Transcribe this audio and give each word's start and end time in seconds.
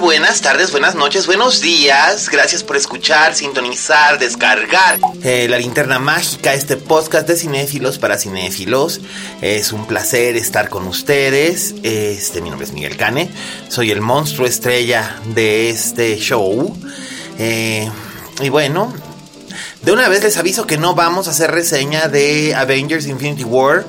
Buenas 0.00 0.40
tardes, 0.40 0.72
buenas 0.72 0.96
noches, 0.96 1.26
buenos 1.26 1.60
días. 1.60 2.28
Gracias 2.28 2.64
por 2.64 2.76
escuchar, 2.76 3.34
sintonizar, 3.34 4.18
descargar 4.18 4.98
eh, 5.22 5.46
La 5.48 5.56
Linterna 5.58 5.98
Mágica, 5.98 6.52
este 6.52 6.76
podcast 6.76 7.28
de 7.28 7.36
cinéfilos 7.36 7.98
para 7.98 8.18
cinéfilos. 8.18 9.00
Es 9.40 9.72
un 9.72 9.86
placer 9.86 10.36
estar 10.36 10.68
con 10.68 10.86
ustedes. 10.88 11.76
Este, 11.82 12.40
mi 12.40 12.50
nombre 12.50 12.66
es 12.66 12.72
Miguel 12.72 12.96
Cane. 12.96 13.30
Soy 13.68 13.92
el 13.92 14.00
monstruo 14.00 14.46
estrella 14.46 15.20
de 15.26 15.70
este 15.70 16.16
show. 16.16 16.76
Eh, 17.38 17.88
y 18.40 18.48
bueno, 18.48 18.92
de 19.82 19.92
una 19.92 20.08
vez 20.08 20.24
les 20.24 20.36
aviso 20.36 20.66
que 20.66 20.76
no 20.76 20.94
vamos 20.94 21.28
a 21.28 21.30
hacer 21.30 21.52
reseña 21.52 22.08
de 22.08 22.54
Avengers 22.54 23.06
Infinity 23.06 23.44
War. 23.44 23.84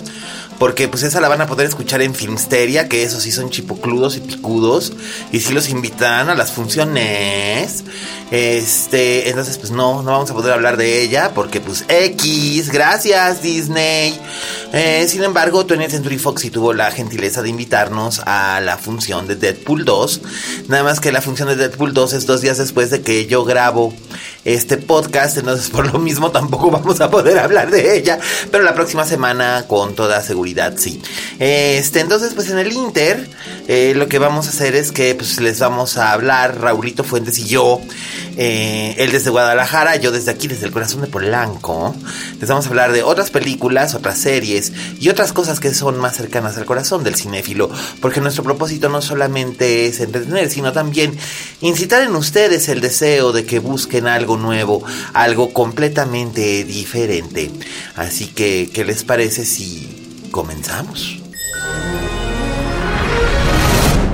Porque 0.59 0.88
pues 0.88 1.03
esa 1.03 1.20
la 1.20 1.28
van 1.28 1.42
a 1.42 1.48
poder 1.48 1.67
escuchar 1.67 2.02
en 2.02 2.16
Filmsteria, 2.16 2.88
que 2.88 3.03
esos 3.03 3.23
sí 3.23 3.31
son 3.31 3.50
chipocludos 3.50 4.16
y 4.16 4.22
picudos. 4.22 4.94
Y 5.31 5.42
sí 5.42 5.53
los 5.53 5.70
invitan 5.70 6.30
a 6.30 6.36
las 6.36 6.52
funciones. 6.52 7.84
Este, 8.31 9.30
entonces 9.30 9.58
pues 9.58 9.72
no, 9.72 10.02
no 10.02 10.12
vamos 10.12 10.31
a 10.31 10.34
poder 10.34 10.53
hablar 10.53 10.78
de 10.78 11.02
ella. 11.02 11.31
Porque 11.34 11.59
pues 11.59 11.84
X, 11.89 12.70
gracias 12.72 13.42
Disney. 13.42 14.17
Eh, 14.72 15.06
sin 15.09 15.23
embargo, 15.23 15.67
20th 15.67 15.89
Century 15.89 16.17
Fox 16.17 16.42
sí 16.42 16.50
tuvo 16.52 16.73
la 16.73 16.92
gentileza 16.92 17.42
de 17.42 17.50
invitarnos 17.50 18.22
a 18.25 18.62
la 18.62 18.78
función 18.78 19.28
de 19.28 19.36
Deadpool 19.36 19.84
2. 19.84 20.22
Nada 20.69 20.84
más 20.84 21.00
que 21.02 21.12
la 21.12 21.22
función 21.22 21.50
de 21.50 21.56
Deadpool 21.58 21.94
2 21.94 22.14
es 22.14 22.25
dos 22.25 22.42
días 22.42 22.58
después 22.58 22.90
de 22.92 23.02
que 23.02 23.25
yo 23.25 23.44
grabo 23.44 23.94
este 24.45 24.78
podcast. 24.78 25.38
Entonces 25.38 25.69
por 25.72 25.92
lo 25.92 26.00
mismo 26.00 26.31
tampoco 26.31 26.72
vamos 26.72 27.02
a 27.02 27.12
poder 27.12 27.40
hablar 27.40 27.72
de 27.72 27.97
ella. 27.97 28.19
Pero 28.52 28.64
la 28.64 28.73
próxima 28.73 29.03
semana 29.03 29.66
con 29.67 29.95
toda 29.95 30.22
seguridad 30.22 30.44
sí. 30.77 31.01
Este, 31.39 31.99
entonces, 31.99 32.33
pues 32.33 32.49
en 32.49 32.59
el 32.59 32.71
Inter, 32.71 33.27
eh, 33.67 33.93
lo 33.95 34.07
que 34.07 34.19
vamos 34.19 34.47
a 34.47 34.49
hacer 34.49 34.75
es 34.75 34.91
que 34.91 35.15
pues, 35.15 35.39
les 35.39 35.59
vamos 35.59 35.97
a 35.97 36.11
hablar, 36.11 36.59
Raulito 36.59 37.03
Fuentes 37.03 37.38
y 37.39 37.45
yo, 37.45 37.81
eh, 38.38 38.95
él 38.97 39.11
desde 39.11 39.29
Guadalajara, 39.29 39.95
yo 39.95 40.11
desde 40.11 40.31
aquí, 40.31 40.47
desde 40.47 40.66
el 40.66 40.71
corazón 40.71 41.01
de 41.01 41.07
Polanco, 41.07 41.95
les 42.39 42.49
vamos 42.49 42.66
a 42.66 42.69
hablar 42.69 42.91
de 42.91 43.03
otras 43.03 43.31
películas, 43.31 43.95
otras 43.95 44.17
series 44.19 44.73
y 44.99 45.09
otras 45.09 45.31
cosas 45.33 45.59
que 45.59 45.73
son 45.73 45.97
más 45.97 46.16
cercanas 46.16 46.57
al 46.57 46.66
corazón 46.66 47.03
del 47.03 47.16
cinéfilo, 47.16 47.69
porque 48.01 48.22
nuestro 48.22 48.44
propósito 48.44 48.89
no 48.89 49.01
solamente 49.01 49.88
es 49.88 50.00
entretener, 50.00 50.50
sino 50.50 50.73
también 50.73 51.17
incitar 51.61 52.01
en 52.01 52.16
ustedes 52.16 52.67
el 52.69 52.81
deseo 52.81 53.31
de 53.31 53.45
que 53.45 53.59
busquen 53.59 54.07
algo 54.07 54.38
nuevo, 54.38 54.84
algo 55.13 55.53
completamente 55.53 56.63
diferente. 56.66 57.51
Así 57.95 58.28
que, 58.28 58.69
¿qué 58.73 58.84
les 58.84 59.03
parece 59.03 59.45
si 59.45 59.94
comenzamos. 60.31 61.19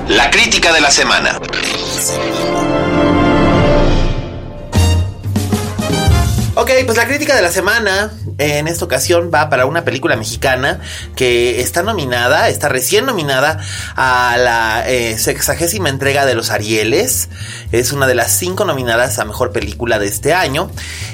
La 0.08 0.30
crítica 0.30 0.72
de 0.72 0.80
la 0.80 0.90
semana. 0.90 1.38
Ok, 6.54 6.70
pues 6.84 6.96
la 6.96 7.06
crítica 7.06 7.34
de 7.34 7.42
la 7.42 7.50
semana 7.50 8.12
en 8.38 8.68
esta 8.68 8.84
ocasión 8.84 9.30
va 9.32 9.48
para 9.48 9.66
una 9.66 9.84
película 9.84 10.16
mexicana 10.16 10.80
que 11.16 11.60
está 11.60 11.82
nominada, 11.82 12.48
está 12.48 12.68
recién 12.68 13.06
nominada 13.06 13.58
a 13.96 14.36
la 14.38 14.88
eh, 14.88 15.18
sexagésima 15.18 15.88
entrega 15.88 16.26
de 16.26 16.34
los 16.34 16.50
Arieles. 16.50 17.28
Es 17.72 17.92
una 17.92 18.06
de 18.06 18.14
las 18.14 18.32
cinco 18.32 18.64
nominadas 18.64 19.18
a 19.18 19.24
mejor 19.24 19.52
película 19.52 19.98
de 19.98 20.06
este 20.06 20.34
año. 20.34 20.70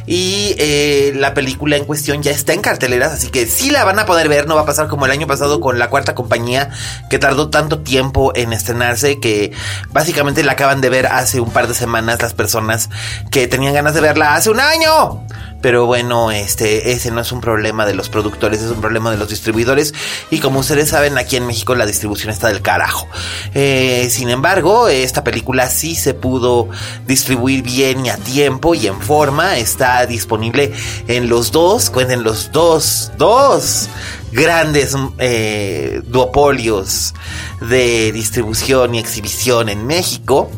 Y 0.06 0.54
eh, 0.58 1.12
la 1.14 1.34
película 1.34 1.76
en 1.76 1.84
cuestión 1.84 2.22
ya 2.22 2.30
está 2.30 2.54
en 2.54 2.60
carteleras, 2.60 3.12
así 3.12 3.28
que 3.28 3.46
sí 3.46 3.70
la 3.70 3.84
van 3.84 3.98
a 3.98 4.06
poder 4.06 4.28
ver. 4.28 4.46
No 4.46 4.54
va 4.54 4.62
a 4.62 4.66
pasar 4.66 4.88
como 4.88 5.06
el 5.06 5.12
año 5.12 5.26
pasado 5.26 5.60
con 5.60 5.78
la 5.78 5.90
cuarta 5.90 6.14
compañía 6.14 6.70
que 7.10 7.18
tardó 7.18 7.50
tanto 7.50 7.80
tiempo 7.80 8.32
en 8.34 8.52
estrenarse 8.52 9.20
que 9.20 9.52
básicamente 9.90 10.42
la 10.42 10.52
acaban 10.52 10.80
de 10.80 10.88
ver 10.88 11.06
hace 11.06 11.40
un 11.40 11.50
par 11.50 11.68
de 11.68 11.74
semanas 11.74 12.22
las 12.22 12.34
personas 12.34 12.88
que 13.30 13.46
tenían 13.48 13.74
ganas 13.74 13.94
de 13.94 14.00
verla 14.00 14.34
hace 14.34 14.50
un 14.50 14.60
año. 14.60 15.26
Pero 15.60 15.86
bueno, 15.86 16.30
este, 16.30 16.92
ese 16.92 17.10
no 17.10 17.20
es 17.20 17.32
un 17.32 17.40
problema 17.40 17.84
de 17.84 17.94
los 17.94 18.08
productores, 18.08 18.62
es 18.62 18.70
un 18.70 18.80
problema 18.80 19.10
de 19.10 19.16
los 19.16 19.28
distribuidores. 19.28 19.92
Y 20.30 20.38
como 20.38 20.60
ustedes 20.60 20.90
saben, 20.90 21.18
aquí 21.18 21.36
en 21.36 21.46
México 21.46 21.74
la 21.74 21.86
distribución 21.86 22.30
está 22.30 22.48
del 22.48 22.62
carajo. 22.62 23.08
Eh, 23.54 24.08
sin 24.10 24.30
embargo, 24.30 24.88
esta 24.88 25.24
película 25.24 25.68
sí 25.68 25.94
se 25.94 26.14
pudo 26.14 26.68
distribuir 27.06 27.62
bien 27.62 28.06
y 28.06 28.10
a 28.10 28.16
tiempo 28.16 28.74
y 28.74 28.86
en 28.86 29.00
forma. 29.00 29.58
Está 29.58 30.06
disponible 30.06 30.72
en 31.08 31.28
los 31.28 31.50
dos, 31.50 31.90
cuenten 31.90 32.22
los 32.22 32.52
dos, 32.52 33.10
dos 33.18 33.88
grandes 34.32 34.96
eh, 35.18 36.02
duopolios 36.06 37.14
de 37.60 38.12
distribución 38.12 38.94
y 38.94 38.98
exhibición 38.98 39.68
en 39.68 39.86
México, 39.86 40.50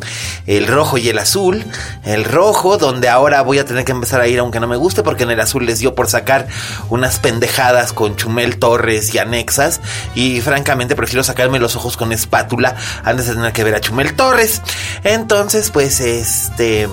el 0.47 0.67
rojo 0.67 0.99
y 0.99 1.09
el 1.09 1.19
azul, 1.19 1.65
el 2.05 2.25
rojo 2.25 2.79
donde 2.79 3.09
ahora 3.09 3.43
voy 3.43 3.59
a 3.59 3.65
tener 3.65 3.85
que 3.85 3.93
empezar 3.93 4.21
a 4.21 4.29
ir 4.29 4.39
aunque 4.39 4.61
no 4.61 4.67
me 4.67 4.77
guste 4.77 5.03
porque 5.03 5.23
en 5.23 5.31
el 5.31 5.41
azul 5.41 5.65
les 5.67 5.79
dio 5.79 5.95
por 5.95 6.09
sacar 6.09 6.49
unas 6.89 7.19
pendejadas 7.19 7.93
con 7.93 8.17
Chumel 8.17 8.59
Torres 8.59 9.15
y 9.15 9.19
anexas 9.19 9.81
y 10.15 10.41
francamente 10.41 10.97
prefiero 10.97 11.23
sacarme 11.23 11.59
los 11.59 11.77
ojos 11.77 11.97
con 11.97 12.13
espátula 12.13 12.77
antes 13.05 13.27
de 13.27 13.35
tener 13.35 13.53
que 13.53 13.65
ver 13.65 13.75
a 13.75 13.81
Chumel 13.81 14.15
Torres. 14.15 14.63
Entonces 15.05 15.71
pues 15.71 16.01
este 16.01 16.89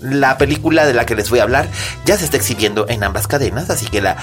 la 0.00 0.38
película 0.38 0.86
de 0.86 0.94
la 0.94 1.06
que 1.06 1.14
les 1.14 1.28
voy 1.28 1.40
a 1.40 1.42
hablar 1.42 1.68
ya 2.04 2.16
se 2.16 2.24
está 2.24 2.36
exhibiendo 2.36 2.86
en 2.88 3.02
ambas 3.04 3.26
cadenas, 3.26 3.70
así 3.70 3.86
que 3.86 4.00
la 4.00 4.16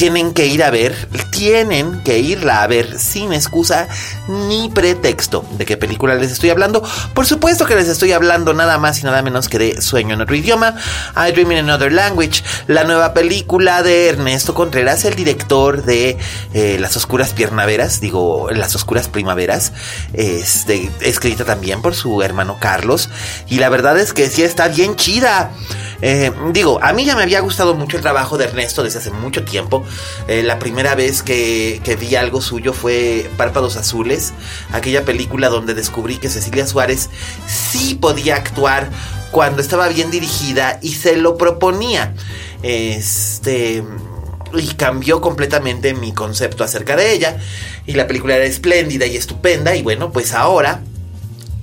tienen 0.00 0.32
que 0.32 0.46
ir 0.46 0.64
a 0.64 0.70
ver, 0.70 0.96
tienen 1.30 2.02
que 2.04 2.20
irla 2.20 2.62
a 2.62 2.66
ver 2.66 2.98
sin 2.98 3.34
excusa 3.34 3.86
ni 4.28 4.70
pretexto. 4.70 5.44
¿De 5.58 5.66
qué 5.66 5.76
película 5.76 6.14
les 6.14 6.32
estoy 6.32 6.48
hablando? 6.48 6.82
Por 7.12 7.26
supuesto 7.26 7.66
que 7.66 7.76
les 7.76 7.86
estoy 7.86 8.12
hablando 8.12 8.54
nada 8.54 8.78
más 8.78 8.98
y 9.00 9.02
nada 9.02 9.20
menos 9.20 9.50
que 9.50 9.58
de 9.58 9.82
Sueño 9.82 10.14
en 10.14 10.22
otro 10.22 10.34
idioma, 10.34 10.74
I 11.14 11.32
Dream 11.32 11.52
in 11.52 11.58
Another 11.58 11.92
Language, 11.92 12.42
la 12.66 12.84
nueva 12.84 13.12
película 13.12 13.82
de 13.82 14.08
Ernesto 14.08 14.54
Contreras, 14.54 15.04
el 15.04 15.16
director 15.16 15.84
de 15.84 16.16
eh, 16.54 16.78
Las 16.80 16.96
Oscuras 16.96 17.34
Piernaveras, 17.34 18.00
digo, 18.00 18.48
Las 18.52 18.74
Oscuras 18.74 19.06
Primaveras, 19.08 19.74
este, 20.14 20.90
escrita 21.02 21.44
también 21.44 21.82
por 21.82 21.94
su 21.94 22.22
hermano 22.22 22.56
Carlos, 22.58 23.10
y 23.50 23.58
la 23.58 23.68
verdad 23.68 23.98
es 23.98 24.14
que 24.14 24.30
sí 24.30 24.44
está 24.44 24.68
bien 24.68 24.96
chida. 24.96 25.50
Eh, 26.02 26.32
digo, 26.52 26.78
a 26.82 26.92
mí 26.92 27.04
ya 27.04 27.16
me 27.16 27.22
había 27.22 27.40
gustado 27.40 27.74
mucho 27.74 27.96
el 27.96 28.02
trabajo 28.02 28.38
de 28.38 28.44
Ernesto 28.44 28.82
desde 28.82 28.98
hace 28.98 29.10
mucho 29.10 29.44
tiempo. 29.44 29.84
Eh, 30.28 30.42
la 30.42 30.58
primera 30.58 30.94
vez 30.94 31.22
que, 31.22 31.80
que, 31.84 31.96
vi 31.96 32.16
algo 32.16 32.40
suyo 32.40 32.72
fue 32.72 33.30
Párpados 33.36 33.76
Azules, 33.76 34.32
aquella 34.72 35.04
película 35.04 35.48
donde 35.48 35.74
descubrí 35.74 36.16
que 36.16 36.28
Cecilia 36.28 36.66
Suárez 36.66 37.10
sí 37.46 37.94
podía 37.94 38.36
actuar 38.36 38.90
cuando 39.30 39.62
estaba 39.62 39.88
bien 39.88 40.10
dirigida 40.10 40.78
y 40.82 40.94
se 40.94 41.16
lo 41.16 41.36
proponía. 41.36 42.14
Este 42.62 43.82
y 44.52 44.66
cambió 44.74 45.20
completamente 45.20 45.94
mi 45.94 46.12
concepto 46.12 46.64
acerca 46.64 46.96
de 46.96 47.12
ella. 47.12 47.38
Y 47.86 47.92
la 47.92 48.06
película 48.06 48.36
era 48.36 48.44
espléndida 48.44 49.06
y 49.06 49.16
estupenda. 49.16 49.74
Y 49.76 49.82
bueno, 49.82 50.12
pues 50.12 50.34
ahora 50.34 50.82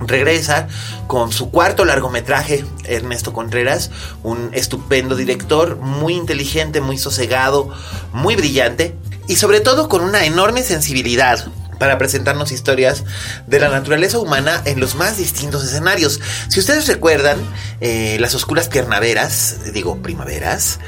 regresa 0.08 0.68
con 1.06 1.32
su 1.32 1.50
cuarto 1.50 1.84
largometraje, 1.84 2.64
Ernesto 2.84 3.32
Contreras, 3.32 3.90
un 4.22 4.50
estupendo 4.52 5.14
director, 5.14 5.76
muy 5.76 6.14
inteligente, 6.14 6.80
muy 6.80 6.98
sosegado, 6.98 7.70
muy 8.12 8.34
brillante 8.34 8.96
y 9.28 9.36
sobre 9.36 9.60
todo 9.60 9.88
con 9.88 10.02
una 10.02 10.24
enorme 10.24 10.62
sensibilidad 10.62 11.46
para 11.78 11.96
presentarnos 11.96 12.50
historias 12.50 13.04
de 13.46 13.60
la 13.60 13.68
naturaleza 13.68 14.18
humana 14.18 14.60
en 14.64 14.80
los 14.80 14.96
más 14.96 15.16
distintos 15.16 15.64
escenarios. 15.64 16.20
Si 16.48 16.60
ustedes 16.60 16.88
recuerdan, 16.88 17.38
eh, 17.80 18.16
Las 18.20 18.34
Oscuras 18.34 18.68
Piernaveras, 18.68 19.72
digo 19.72 20.02
primaveras, 20.02 20.80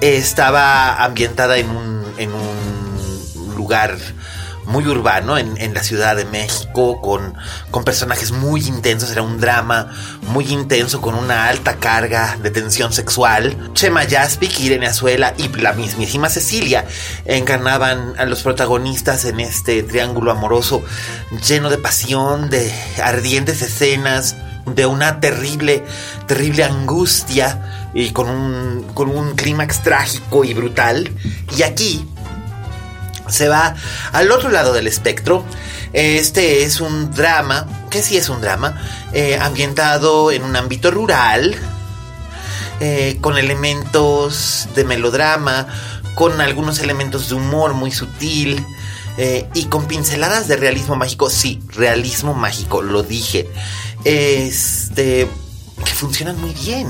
estaba 0.00 1.04
ambientada 1.04 1.58
en 1.58 1.68
un, 1.70 2.02
en 2.16 2.32
un 2.32 3.54
lugar 3.56 3.98
muy 4.68 4.86
urbano 4.86 5.38
en, 5.38 5.74
la 5.74 5.82
Ciudad 5.82 6.14
de 6.14 6.26
México, 6.26 7.00
con, 7.00 7.34
con, 7.70 7.84
personajes 7.84 8.32
muy 8.32 8.60
intensos, 8.66 9.10
era 9.10 9.22
un 9.22 9.40
drama 9.40 9.90
muy 10.28 10.44
intenso, 10.52 11.00
con 11.00 11.14
una 11.14 11.48
alta 11.48 11.76
carga 11.76 12.36
de 12.42 12.50
tensión 12.50 12.92
sexual. 12.92 13.56
Chema 13.72 14.04
Jaspic, 14.08 14.60
Irene 14.60 14.86
Azuela 14.86 15.32
y 15.38 15.48
la 15.48 15.72
mismísima 15.72 16.28
Cecilia 16.28 16.84
encarnaban 17.24 18.14
a 18.18 18.26
los 18.26 18.42
protagonistas 18.42 19.24
en 19.24 19.40
este 19.40 19.82
triángulo 19.82 20.30
amoroso 20.30 20.82
lleno 21.46 21.70
de 21.70 21.78
pasión, 21.78 22.50
de 22.50 22.70
ardientes 23.02 23.62
escenas, 23.62 24.36
de 24.66 24.84
una 24.84 25.20
terrible, 25.20 25.82
terrible 26.26 26.64
angustia 26.64 27.90
y 27.94 28.10
con 28.10 28.28
un, 28.28 28.86
con 28.94 29.08
un 29.08 29.34
clímax 29.34 29.82
trágico 29.82 30.44
y 30.44 30.52
brutal. 30.52 31.10
Y 31.56 31.62
aquí, 31.62 32.06
se 33.28 33.48
va 33.48 33.74
al 34.12 34.30
otro 34.30 34.50
lado 34.50 34.72
del 34.72 34.86
espectro. 34.86 35.44
Este 35.92 36.64
es 36.64 36.80
un 36.80 37.10
drama, 37.12 37.66
que 37.90 38.02
sí 38.02 38.16
es 38.16 38.28
un 38.28 38.40
drama, 38.40 38.80
eh, 39.12 39.38
ambientado 39.40 40.30
en 40.30 40.42
un 40.42 40.54
ámbito 40.56 40.90
rural, 40.90 41.56
eh, 42.80 43.18
con 43.20 43.38
elementos 43.38 44.68
de 44.74 44.84
melodrama, 44.84 45.66
con 46.14 46.40
algunos 46.40 46.80
elementos 46.80 47.28
de 47.28 47.36
humor 47.36 47.74
muy 47.74 47.90
sutil 47.90 48.64
eh, 49.16 49.48
y 49.54 49.64
con 49.64 49.86
pinceladas 49.86 50.46
de 50.48 50.56
realismo 50.56 50.96
mágico. 50.96 51.30
Sí, 51.30 51.60
realismo 51.68 52.34
mágico, 52.34 52.82
lo 52.82 53.02
dije. 53.02 53.48
Este, 54.04 55.28
que 55.84 55.92
funcionan 55.92 56.40
muy 56.40 56.52
bien. 56.52 56.88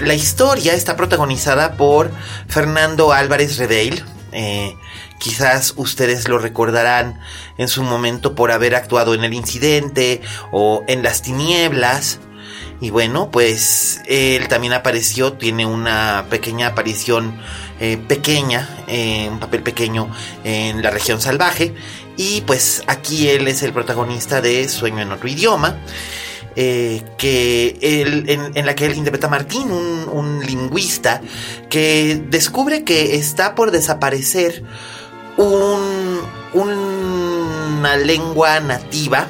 la 0.00 0.14
historia 0.14 0.74
está 0.74 0.96
protagonizada 0.96 1.76
por 1.76 2.10
Fernando 2.48 3.12
Álvarez 3.12 3.58
Redeil. 3.58 4.04
Quizás 5.18 5.74
ustedes 5.76 6.28
lo 6.28 6.38
recordarán 6.38 7.20
en 7.56 7.68
su 7.68 7.82
momento 7.82 8.34
por 8.34 8.52
haber 8.52 8.74
actuado 8.74 9.14
en 9.14 9.24
el 9.24 9.34
incidente 9.34 10.20
o 10.52 10.84
en 10.86 11.02
las 11.02 11.22
tinieblas. 11.22 12.20
Y 12.80 12.90
bueno, 12.90 13.30
pues 13.30 14.02
él 14.06 14.48
también 14.48 14.74
apareció, 14.74 15.32
tiene 15.32 15.64
una 15.64 16.26
pequeña 16.28 16.68
aparición 16.68 17.40
eh, 17.80 17.96
pequeña, 17.96 18.84
eh, 18.86 19.28
un 19.30 19.38
papel 19.38 19.62
pequeño 19.62 20.10
en 20.44 20.82
la 20.82 20.90
región 20.90 21.20
salvaje. 21.20 21.74
Y 22.18 22.42
pues 22.42 22.82
aquí 22.86 23.28
él 23.28 23.48
es 23.48 23.62
el 23.62 23.72
protagonista 23.72 24.40
de 24.42 24.68
Sueño 24.68 25.00
en 25.00 25.12
otro 25.12 25.28
idioma. 25.28 25.78
Eh, 26.58 27.02
que 27.18 27.76
él, 27.82 28.24
en, 28.54 28.64
la 28.64 28.74
que 28.74 28.86
él 28.86 28.96
interpreta 28.96 29.26
a 29.26 29.30
Martín, 29.30 29.70
un, 29.70 30.08
un 30.08 30.40
lingüista 30.46 31.20
que 31.68 32.22
descubre 32.30 32.82
que 32.82 33.16
está 33.16 33.54
por 33.54 33.70
desaparecer 33.70 34.64
un, 35.36 36.20
una 36.54 37.96
lengua 37.96 38.60
nativa, 38.60 39.28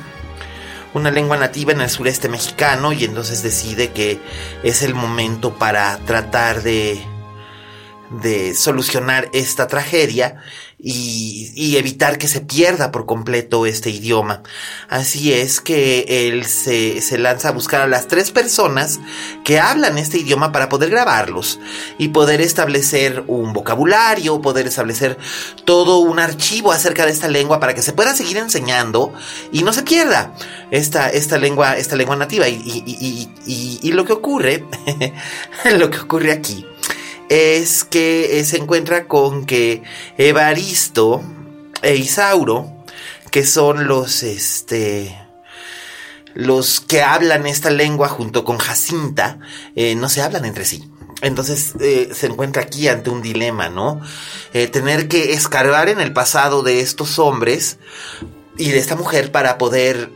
una 0.94 1.10
lengua 1.10 1.36
nativa 1.36 1.72
en 1.72 1.80
el 1.80 1.90
sureste 1.90 2.28
mexicano 2.28 2.92
y 2.92 3.04
entonces 3.04 3.42
decide 3.42 3.92
que 3.92 4.20
es 4.62 4.82
el 4.82 4.94
momento 4.94 5.54
para 5.54 5.98
tratar 5.98 6.62
de, 6.62 7.04
de 8.22 8.54
solucionar 8.54 9.28
esta 9.32 9.66
tragedia 9.66 10.42
y, 10.78 11.76
evitar 11.76 12.18
que 12.18 12.28
se 12.28 12.40
pierda 12.40 12.92
por 12.92 13.06
completo 13.06 13.66
este 13.66 13.90
idioma. 13.90 14.42
Así 14.88 15.32
es 15.32 15.60
que 15.60 16.28
él 16.28 16.44
se, 16.44 17.00
lanza 17.18 17.48
a 17.48 17.52
buscar 17.52 17.82
a 17.82 17.86
las 17.86 18.08
tres 18.08 18.30
personas 18.30 19.00
que 19.44 19.58
hablan 19.58 19.98
este 19.98 20.18
idioma 20.18 20.52
para 20.52 20.68
poder 20.68 20.90
grabarlos 20.90 21.58
y 21.98 22.08
poder 22.08 22.40
establecer 22.40 23.24
un 23.26 23.52
vocabulario, 23.52 24.40
poder 24.42 24.66
establecer 24.66 25.18
todo 25.64 25.98
un 25.98 26.18
archivo 26.18 26.72
acerca 26.72 27.06
de 27.06 27.12
esta 27.12 27.28
lengua 27.28 27.58
para 27.58 27.74
que 27.74 27.82
se 27.82 27.92
pueda 27.92 28.14
seguir 28.14 28.36
enseñando 28.36 29.12
y 29.52 29.62
no 29.62 29.72
se 29.72 29.82
pierda 29.82 30.34
esta, 30.70 31.08
esta 31.08 31.38
lengua, 31.38 31.76
esta 31.76 31.96
lengua 31.96 32.16
nativa. 32.16 32.48
Y, 32.48 33.30
y 33.46 33.92
lo 33.92 34.04
que 34.04 34.12
ocurre, 34.12 34.64
lo 35.78 35.90
que 35.90 35.98
ocurre 35.98 36.32
aquí 36.32 36.66
es 37.28 37.84
que 37.84 38.38
eh, 38.38 38.44
se 38.44 38.58
encuentra 38.58 39.06
con 39.08 39.46
que 39.46 39.82
Evaristo 40.18 41.22
e 41.82 41.96
Isauro, 41.96 42.84
que 43.30 43.44
son 43.44 43.86
los, 43.86 44.22
este, 44.22 45.16
los 46.34 46.80
que 46.80 47.02
hablan 47.02 47.46
esta 47.46 47.70
lengua 47.70 48.08
junto 48.08 48.44
con 48.44 48.58
Jacinta, 48.58 49.38
eh, 49.74 49.94
no 49.94 50.08
se 50.08 50.22
hablan 50.22 50.44
entre 50.44 50.64
sí. 50.64 50.90
Entonces 51.22 51.72
eh, 51.80 52.10
se 52.14 52.26
encuentra 52.26 52.62
aquí 52.62 52.88
ante 52.88 53.10
un 53.10 53.22
dilema, 53.22 53.68
¿no? 53.68 54.00
tener 54.72 55.08
que 55.08 55.34
escarbar 55.34 55.90
en 55.90 56.00
el 56.00 56.14
pasado 56.14 56.62
de 56.62 56.80
estos 56.80 57.18
hombres 57.18 57.76
y 58.56 58.70
de 58.70 58.78
esta 58.78 58.96
mujer 58.96 59.30
para 59.30 59.58
poder, 59.58 60.10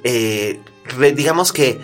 digamos 1.15 1.53
que, 1.53 1.79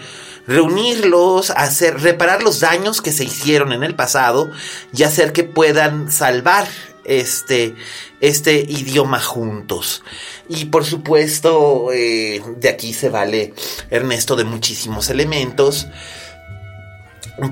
reunirlos, 0.47 1.51
hacer, 1.51 2.01
reparar 2.01 2.43
los 2.43 2.61
daños 2.61 3.03
que 3.03 3.13
se 3.13 3.25
hicieron 3.25 3.73
en 3.73 3.83
el 3.83 3.95
pasado 3.95 4.51
y 4.93 5.03
hacer 5.03 5.33
que 5.33 5.45
puedan 5.45 6.11
salvar 6.11 6.69
este, 7.05 7.75
este 8.21 8.55
idioma 8.69 9.21
juntos. 9.21 10.03
Y 10.49 10.67
por 10.67 10.85
supuesto, 10.85 11.93
eh, 11.93 12.43
de 12.57 12.69
aquí 12.69 12.93
se 12.93 13.09
vale 13.09 13.55
Ernesto 13.91 14.37
de 14.37 14.45
muchísimos 14.45 15.11
elementos 15.11 15.87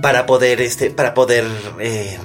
para 0.02 0.26
poder, 0.26 0.60
este, 0.60 0.90
para 0.90 1.14
poder 1.14 1.44
eh, 1.80 2.18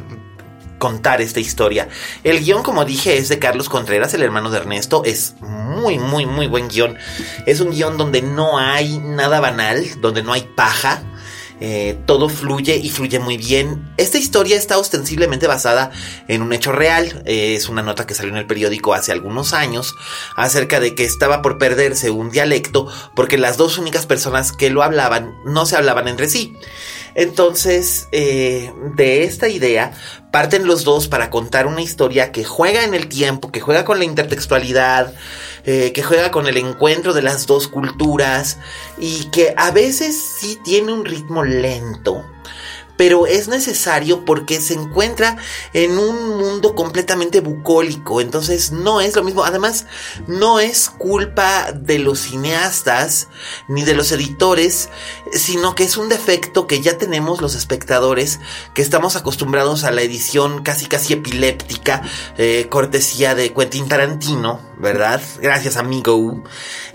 contar 0.77 1.21
esta 1.21 1.39
historia. 1.39 1.89
El 2.24 2.44
guion, 2.44 2.63
como 2.63 2.86
dije, 2.86 3.18
es 3.18 3.30
de 3.30 3.38
Carlos 3.38 3.69
Contreras, 3.69 4.13
el 4.13 4.24
hermano 4.24 4.50
de 4.50 4.57
Ernesto. 4.57 5.04
Es 5.06 5.36
muy, 5.80 5.98
muy, 5.98 6.26
muy 6.26 6.48
buen 6.48 6.68
guion. 6.68 6.98
Es 7.46 7.60
un 7.60 7.72
guion 7.72 7.98
donde 7.98 8.22
no 8.22 8.58
hay 8.58 9.00
nada 9.00 9.40
banal, 9.40 9.86
donde 10.02 10.24
no 10.24 10.34
hay 10.34 10.42
paja. 10.56 11.04
Eh, 11.62 12.00
todo 12.06 12.30
fluye 12.30 12.78
y 12.78 12.90
fluye 12.90 13.20
muy 13.20 13.38
bien. 13.38 13.92
Esta 13.98 14.18
historia 14.18 14.56
está 14.56 14.78
ostensiblemente 14.78 15.46
basada 15.46 15.92
en 16.28 16.42
un 16.42 16.54
hecho 16.54 16.72
real. 16.72 17.22
Eh, 17.26 17.56
es 17.56 17.68
una 17.68 17.81
nota 17.81 18.08
que 18.08 18.14
salió 18.14 18.31
en 18.31 18.38
el 18.38 18.48
periódico 18.48 18.94
hace 18.94 19.12
algunos 19.12 19.54
años 19.54 19.94
acerca 20.38 20.80
de 20.80 20.96
que 20.96 21.04
estaba 21.04 21.42
por 21.42 21.58
perderse 21.58 22.12
un 22.12 22.30
dialecto 22.30 22.88
porque 23.14 23.38
las 23.38 23.58
dos 23.58 23.78
únicas 23.78 24.06
personas 24.06 24.54
que 24.54 24.70
lo 24.70 24.84
hablaban 24.84 25.36
no 25.46 25.66
se 25.66 25.76
hablaban 25.76 26.08
entre 26.08 26.30
sí. 26.30 26.56
Entonces, 27.16 28.08
eh, 28.12 28.72
de 28.96 29.24
esta 29.24 29.50
idea 29.50 29.92
parten 30.31 30.66
los 30.66 30.83
dos 30.83 31.07
para 31.07 31.30
contar 31.30 31.68
una 31.68 31.81
historia 31.81 32.31
que 32.31 32.45
juega 32.45 32.83
en 32.83 32.94
el 32.94 33.07
tiempo, 33.09 33.52
que 33.52 33.59
juega 33.59 33.83
con 33.83 34.00
la 34.00 34.06
intertextualidad, 34.06 35.14
eh, 35.66 35.92
que 35.94 36.04
juega 36.04 36.31
con 36.31 36.47
el 36.47 36.57
encuentro 36.57 37.13
de 37.13 37.21
las 37.21 37.47
dos 37.47 37.68
culturas 37.68 38.57
y 38.97 39.25
que 39.25 39.54
a 39.57 39.71
veces 39.71 40.19
sí 40.39 40.59
tiene 40.63 40.94
un 40.94 41.06
ritmo 41.06 41.44
lento 41.44 42.25
pero 42.99 43.27
es 43.27 43.47
necesario 43.47 44.25
porque 44.25 44.59
se 44.59 44.73
encuentra 44.73 45.37
en 45.71 45.97
un 45.97 46.37
mundo 46.37 46.75
completamente 46.75 47.39
bucólico, 47.39 48.19
entonces 48.19 48.73
no 48.73 48.99
es 48.99 49.15
lo 49.15 49.23
mismo, 49.23 49.45
además 49.45 49.85
no 50.27 50.59
es 50.59 50.89
culpa 50.89 51.71
de 51.71 51.97
los 51.97 52.19
cineastas 52.19 53.29
ni 53.69 53.85
de 53.85 53.94
los 53.94 54.11
editores, 54.11 54.89
sino 55.31 55.75
que 55.75 55.85
es 55.85 55.95
un 55.95 56.09
defecto 56.09 56.68
que 56.68 56.81
ya 56.81 56.97
tenemos 56.97 57.39
los 57.39 57.56
espectadores, 57.56 58.41
que 58.73 58.81
estamos 58.81 59.15
acostumbrados 59.15 59.85
a 59.85 59.91
la 59.91 60.01
edición 60.01 60.61
casi 60.61 60.85
casi 60.85 61.13
epiléptica, 61.13 62.01
eh, 62.37 62.68
cortesía 62.69 63.33
de 63.33 63.53
Quentin 63.53 63.87
Tarantino, 63.87 64.59
¿verdad? 64.77 65.21
Gracias 65.41 65.77
amigo, 65.77 66.44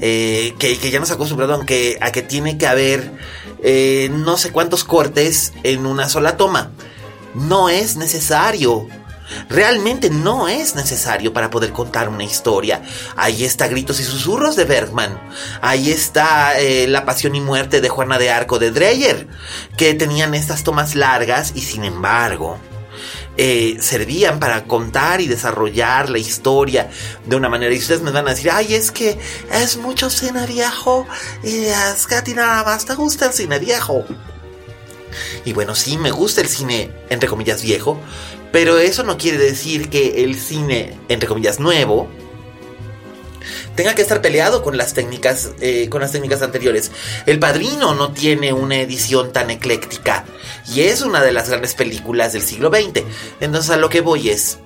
eh, 0.01 0.55
que, 0.59 0.77
ya 0.91 1.01
nos 1.01 1.11
ha 1.13 1.15
acostumbrado 1.15 1.55
a 1.55 1.65
que, 1.65 1.97
a 2.03 2.13
que 2.13 2.21
tiene 2.21 2.59
que 2.59 2.67
haber 2.67 3.11
eh, 3.63 4.11
no 4.13 4.37
sé 4.37 4.53
cuántos 4.53 4.85
cortes 4.85 5.55
en 5.63 5.94
una 5.95 6.09
sola 6.09 6.37
toma. 6.37 6.71
No 7.35 7.69
es 7.69 7.97
necesario. 7.97 8.87
Realmente 9.49 10.11
no 10.11 10.49
es 10.49 10.75
necesario 10.75 11.33
para 11.33 11.51
poder 11.51 11.73
contar 11.73 12.09
una 12.09 12.25
historia. 12.25 12.83
Ahí 13.17 13.45
está 13.45 13.69
Gritos 13.69 13.99
y 14.01 14.05
Susurros 14.05 14.55
de 14.57 14.65
Bergman. 14.65 15.19
Ahí 15.63 15.91
está 15.91 16.61
eh, 16.61 16.87
La 16.87 17.07
Pasión 17.07 17.35
y 17.35 17.41
Muerte 17.41 17.81
de 17.81 17.89
Juana 17.89 18.19
de 18.19 18.31
Arco 18.31 18.59
de 18.59 18.71
Dreyer, 18.71 19.27
que 19.77 19.95
tenían 19.95 20.35
estas 20.35 20.63
tomas 20.63 20.95
largas 20.95 21.53
y 21.55 21.63
sin 21.63 21.85
embargo 21.85 22.59
eh, 23.37 23.79
servían 23.81 24.39
para 24.39 24.65
contar 24.65 25.21
y 25.21 25.27
desarrollar 25.27 26.09
la 26.09 26.19
historia 26.19 26.91
de 27.25 27.37
una 27.37 27.49
manera. 27.49 27.75
Y 27.75 27.79
ustedes 27.79 28.03
me 28.03 28.11
van 28.11 28.27
a 28.29 28.31
decir, 28.31 28.51
ay, 28.51 28.75
es 28.75 28.91
que 28.91 29.19
es 29.51 29.77
mucho 29.77 30.11
cine 30.11 30.47
viejo 30.47 31.07
y 31.43 31.65
es 31.65 32.07
que 32.07 32.15
a 32.15 32.25
ti 32.25 32.35
nada 32.35 32.63
más 32.65 32.85
te 32.85 32.95
gusta 32.95 33.27
el 33.27 33.33
cine 33.33 33.59
viejo. 33.59 34.05
Y 35.45 35.53
bueno, 35.53 35.75
sí, 35.75 35.99
me 35.99 36.11
gusta 36.11 36.41
el 36.41 36.49
cine, 36.49 36.91
entre 37.09 37.29
comillas, 37.29 37.63
viejo, 37.63 38.01
pero 38.53 38.79
eso 38.79 39.03
no 39.03 39.19
quiere 39.19 39.39
decir 39.39 39.89
que 39.91 40.25
el 40.25 40.39
cine, 40.39 40.95
entre 41.09 41.29
comillas, 41.29 41.61
nuevo, 41.61 42.09
tenga 43.75 43.95
que 43.95 44.03
estar 44.03 44.21
peleado 44.21 44.63
con 44.63 44.77
las 44.77 44.95
técnicas, 44.95 45.51
eh, 45.61 45.89
con 45.89 46.01
las 46.01 46.13
técnicas 46.13 46.43
anteriores. 46.43 46.91
El 47.27 47.39
Padrino 47.39 47.95
no 47.95 48.13
tiene 48.13 48.53
una 48.53 48.81
edición 48.81 49.33
tan 49.33 49.51
ecléctica 49.51 50.25
y 50.73 50.83
es 50.83 51.03
una 51.03 51.23
de 51.23 51.33
las 51.33 51.49
grandes 51.49 51.75
películas 51.75 52.33
del 52.33 52.43
siglo 52.43 52.71
XX. 52.71 53.03
Entonces 53.41 53.71
a 53.71 53.77
lo 53.77 53.89
que 53.89 54.01
voy 54.01 54.31
es, 54.31 54.59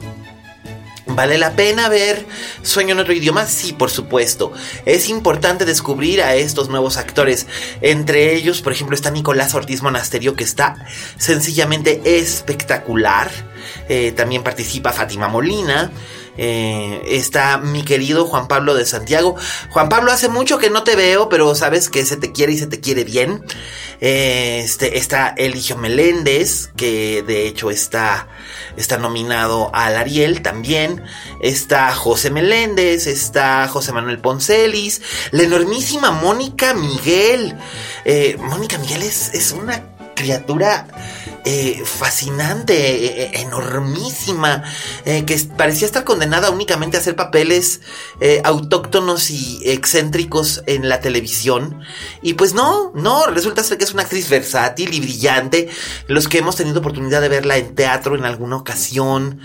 ¿Vale 1.19 1.37
la 1.37 1.57
pena 1.57 1.89
ver 1.89 2.25
Sueño 2.63 2.93
en 2.93 3.01
otro 3.01 3.13
idioma? 3.13 3.45
Sí, 3.45 3.73
por 3.73 3.91
supuesto. 3.91 4.53
Es 4.85 5.09
importante 5.09 5.65
descubrir 5.65 6.23
a 6.23 6.37
estos 6.37 6.69
nuevos 6.69 6.97
actores. 6.97 7.49
Entre 7.81 8.37
ellos, 8.37 8.63
por 8.63 8.73
ejemplo, 8.73 8.95
está 8.95 9.11
Nicolás 9.11 9.53
Ortiz 9.53 9.83
Monasterio, 9.83 10.37
que 10.37 10.45
está 10.45 10.77
sencillamente 11.17 12.21
espectacular. 12.21 13.33
Eh, 13.89 14.13
también 14.13 14.45
participa 14.45 14.93
Fátima 14.93 15.27
Molina. 15.27 15.91
Eh, 16.39 17.03
está 17.09 17.59
mi 17.59 17.83
querido 17.83 18.25
Juan 18.25 18.49
Pablo 18.49 18.75
de 18.75 18.87
Santiago. 18.87 19.37
Juan 19.71 19.89
Pablo, 19.89 20.13
hace 20.13 20.29
mucho 20.29 20.59
que 20.59 20.71
no 20.71 20.85
te 20.85 20.97
veo, 20.97 21.29
pero 21.29 21.55
sabes 21.55 21.89
que 21.89 22.07
se 22.07 22.17
te 22.17 22.33
quiere 22.33 22.53
y 22.53 22.59
se 22.59 22.69
te 22.69 22.81
quiere 22.81 23.05
bien. 23.05 23.45
Eh, 24.01 24.63
este, 24.65 24.99
está 24.99 25.35
Eligio 25.37 25.77
Meléndez, 25.77 26.71
que 26.77 27.25
de 27.27 27.49
hecho 27.49 27.71
está, 27.71 28.29
está 28.77 28.97
nominado 28.97 29.71
al 29.75 29.97
Ariel 29.97 30.41
también. 30.41 31.03
Está 31.41 31.93
José 31.93 32.31
Meléndez, 32.31 33.07
está 33.09 33.67
José 33.69 33.93
Manuel 33.93 34.21
Poncelis, 34.21 35.03
la 35.33 35.43
enormísima 35.43 36.13
Mónica 36.13 36.73
Miguel. 36.75 37.57
Eh, 38.05 38.37
Mónica 38.39 38.79
Miguel 38.79 39.03
es, 39.03 39.35
es 39.35 39.51
una 39.51 39.83
criatura 40.15 40.87
eh, 41.51 41.83
fascinante, 41.83 42.75
eh, 42.75 43.23
eh, 43.23 43.31
enormísima, 43.41 44.63
que 45.05 45.49
parecía 45.57 45.87
estar 45.87 46.05
condenada 46.05 46.51
únicamente 46.51 46.99
a 46.99 47.01
hacer 47.01 47.17
papeles 47.17 47.81
autóctonos 48.45 49.31
y 49.31 49.59
excéntricos 49.65 50.63
en 50.67 50.91
la 50.91 51.01
televisión. 51.01 51.81
Y 52.21 52.35
pues 52.35 52.53
no, 52.53 52.93
no, 52.95 53.29
resulta 53.29 53.65
ser 53.65 53.79
que 53.79 53.85
es 53.85 53.95
una 53.95 54.03
actriz 54.03 54.29
versátil 54.29 54.93
y 54.93 55.01
brillante. 55.01 55.71
Los 56.07 56.29
que 56.29 56.37
hemos 56.37 56.57
tenido 56.57 56.81
oportunidad 56.81 57.23
de 57.23 57.31
verla 57.31 57.57
en 57.57 57.75
teatro 57.75 58.15
en 58.15 58.27
alguna 58.27 58.57
ocasión, 58.57 59.41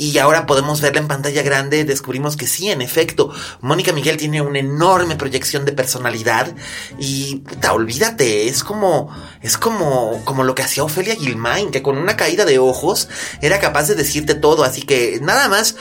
y 0.00 0.16
ahora 0.16 0.46
podemos 0.46 0.80
verla 0.80 1.00
en 1.00 1.08
pantalla 1.08 1.42
grande, 1.42 1.84
descubrimos 1.84 2.34
que 2.34 2.46
sí, 2.46 2.70
en 2.70 2.80
efecto, 2.80 3.30
Mónica 3.60 3.92
Miguel 3.92 4.16
tiene 4.16 4.40
una 4.40 4.58
enorme 4.58 5.14
proyección 5.14 5.66
de 5.66 5.72
personalidad 5.72 6.56
y 6.98 7.36
puta, 7.36 7.74
olvídate, 7.74 8.48
es 8.48 8.64
como 8.64 9.14
es 9.42 9.58
como 9.58 10.18
como 10.24 10.42
lo 10.42 10.54
que 10.54 10.62
hacía 10.62 10.84
Ofelia 10.84 11.16
Gilmain, 11.16 11.70
que 11.70 11.82
con 11.82 11.98
una 11.98 12.16
caída 12.16 12.46
de 12.46 12.58
ojos 12.58 13.10
era 13.42 13.60
capaz 13.60 13.88
de 13.88 13.94
decirte 13.94 14.34
todo, 14.34 14.64
así 14.64 14.80
que 14.80 15.18
nada 15.20 15.48
más 15.48 15.76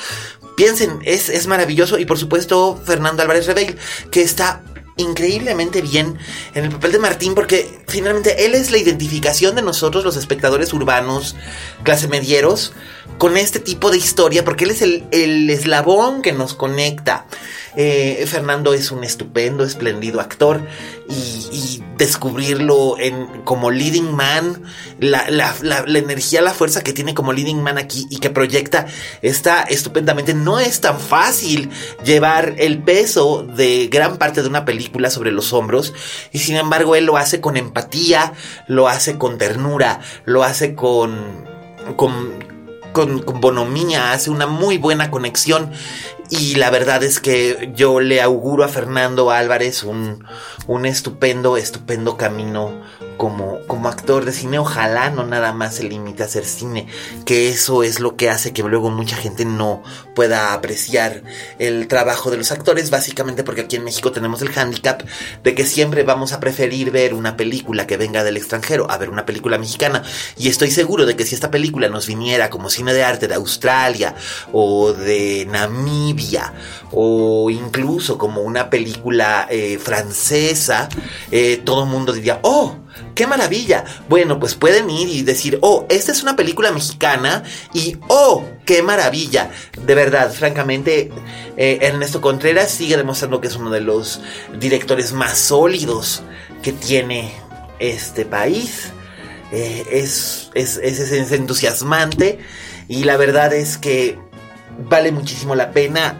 piensen, 0.57 0.99
es, 1.05 1.29
es 1.29 1.47
maravilloso 1.47 1.97
y 1.97 2.03
por 2.03 2.17
supuesto 2.17 2.77
Fernando 2.83 3.21
Álvarez 3.21 3.47
Rebeil, 3.47 3.77
que 4.11 4.21
está 4.21 4.63
increíblemente 4.97 5.81
bien 5.81 6.17
en 6.55 6.65
el 6.65 6.71
papel 6.71 6.91
de 6.91 6.99
Martín 6.99 7.35
porque 7.35 7.78
finalmente 7.89 8.45
él 8.45 8.55
es 8.55 8.71
la 8.71 8.77
identificación 8.77 9.55
de 9.55 9.61
nosotros 9.61 10.03
los 10.03 10.15
espectadores 10.15 10.73
urbanos, 10.73 11.35
clase 11.83 12.07
medieros, 12.07 12.73
con 13.17 13.37
este 13.37 13.59
tipo 13.59 13.91
de 13.91 13.97
historia, 13.97 14.45
porque 14.45 14.63
él 14.63 14.71
es 14.71 14.81
el, 14.81 15.03
el 15.11 15.49
eslabón 15.49 16.21
que 16.21 16.31
nos 16.31 16.53
conecta. 16.53 17.25
Eh, 17.75 18.25
Fernando 18.27 18.73
es 18.73 18.91
un 18.91 19.03
estupendo, 19.03 19.63
espléndido 19.63 20.19
actor 20.19 20.61
y, 21.09 21.83
descubrirlo 21.99 22.95
como 23.43 23.71
leading 23.71 24.15
man, 24.15 24.63
la, 25.01 25.29
la, 25.29 25.53
la, 25.61 25.83
la, 25.85 25.99
energía, 25.99 26.41
la 26.41 26.53
fuerza 26.53 26.81
que 26.81 26.93
tiene 26.93 27.13
como 27.13 27.33
leading 27.33 27.61
man 27.61 27.77
aquí 27.77 28.05
y 28.09 28.19
que 28.19 28.29
proyecta 28.29 28.85
está 29.21 29.63
estupendamente. 29.63 30.33
No 30.33 30.59
es 30.59 30.79
tan 30.79 30.97
fácil 30.97 31.69
llevar 32.05 32.55
el 32.57 32.81
peso 32.81 33.43
de 33.43 33.89
gran 33.91 34.15
parte 34.15 34.41
de 34.41 34.47
una 34.47 34.63
película 34.63 35.09
sobre 35.09 35.33
los 35.33 35.51
hombros 35.51 35.93
y 36.31 36.39
sin 36.39 36.55
embargo 36.55 36.95
él 36.95 37.03
lo 37.03 37.17
hace 37.17 37.41
con 37.41 37.57
empatía, 37.57 37.78
lo 38.67 38.87
hace 38.87 39.17
con 39.17 39.37
ternura, 39.37 39.99
lo 40.25 40.43
hace 40.43 40.75
con, 40.75 41.45
con 41.95 42.49
con, 42.93 43.23
bonomía, 43.39 44.11
hace 44.11 44.29
una 44.29 44.47
muy 44.47 44.77
buena 44.77 45.11
conexión. 45.11 45.71
Y 46.29 46.55
la 46.55 46.69
verdad 46.69 47.03
es 47.03 47.19
que 47.19 47.71
yo 47.75 47.99
le 47.99 48.21
auguro 48.21 48.63
a 48.63 48.67
Fernando 48.67 49.31
Álvarez 49.31 49.83
un, 49.83 50.23
un 50.67 50.85
estupendo, 50.85 51.57
estupendo 51.57 52.17
camino 52.17 52.81
como, 53.19 53.59
como 53.67 53.89
actor 53.89 54.23
de 54.23 54.31
cine, 54.31 54.59
ojalá 54.59 55.09
no 55.09 55.25
nada 55.25 55.51
más 55.51 55.75
se 55.75 55.83
limite 55.83 56.23
a 56.23 56.25
hacer 56.25 56.45
cine, 56.45 56.87
que 57.25 57.49
eso 57.49 57.83
es 57.83 57.99
lo 57.99 58.15
que 58.15 58.29
hace 58.29 58.53
que 58.53 58.63
luego 58.63 58.89
mucha 58.91 59.17
gente 59.17 59.43
no 59.43 59.83
pueda 60.15 60.53
apreciar 60.53 61.23
el 61.59 61.89
trabajo 61.89 62.31
de 62.31 62.37
los 62.37 62.53
actores, 62.53 62.89
básicamente 62.89 63.43
porque 63.43 63.61
aquí 63.61 63.75
en 63.75 63.83
México 63.83 64.13
tenemos 64.13 64.41
el 64.41 64.49
hándicap 64.49 65.01
de 65.43 65.53
que 65.53 65.65
siempre 65.65 66.03
vamos 66.03 66.31
a 66.31 66.39
preferir 66.39 66.91
ver 66.91 67.13
una 67.13 67.35
película 67.35 67.85
que 67.85 67.97
venga 67.97 68.23
del 68.23 68.37
extranjero 68.37 68.89
a 68.89 68.97
ver 68.97 69.09
una 69.09 69.25
película 69.25 69.57
mexicana. 69.57 70.01
Y 70.37 70.47
estoy 70.47 70.71
seguro 70.71 71.05
de 71.05 71.17
que 71.17 71.25
si 71.25 71.35
esta 71.35 71.51
película 71.51 71.89
nos 71.89 72.07
viniera 72.07 72.49
como 72.49 72.69
cine 72.69 72.93
de 72.93 73.03
arte 73.03 73.27
de 73.27 73.35
Australia 73.35 74.15
o 74.53 74.93
de 74.93 75.45
Namibia 75.51 76.53
o 76.91 77.49
incluso 77.49 78.17
como 78.17 78.43
una 78.43 78.69
película 78.69 79.45
eh, 79.49 79.77
francesa, 79.77 80.87
eh, 81.31 81.61
todo 81.65 81.83
el 81.83 81.89
mundo 81.89 82.13
diría, 82.13 82.39
oh, 82.43 82.77
¡Qué 83.15 83.27
maravilla! 83.27 83.83
Bueno, 84.07 84.39
pues 84.39 84.55
pueden 84.55 84.89
ir 84.89 85.09
y 85.09 85.23
decir, 85.23 85.59
oh, 85.61 85.85
esta 85.89 86.11
es 86.11 86.23
una 86.23 86.35
película 86.35 86.71
mexicana 86.71 87.43
y 87.73 87.97
oh, 88.07 88.45
qué 88.65 88.81
maravilla. 88.81 89.51
De 89.85 89.95
verdad, 89.95 90.31
francamente, 90.31 91.11
eh, 91.57 91.79
Ernesto 91.81 92.21
Contreras 92.21 92.71
sigue 92.71 92.97
demostrando 92.97 93.41
que 93.41 93.47
es 93.47 93.55
uno 93.55 93.69
de 93.69 93.81
los 93.81 94.21
directores 94.59 95.13
más 95.13 95.37
sólidos 95.37 96.23
que 96.61 96.71
tiene 96.71 97.33
este 97.79 98.25
país. 98.25 98.91
Eh, 99.51 99.85
es, 99.91 100.51
es, 100.53 100.77
es 100.77 101.31
entusiasmante 101.31 102.39
y 102.87 103.03
la 103.03 103.17
verdad 103.17 103.53
es 103.53 103.77
que 103.77 104.19
vale 104.77 105.11
muchísimo 105.11 105.55
la 105.55 105.71
pena. 105.71 106.17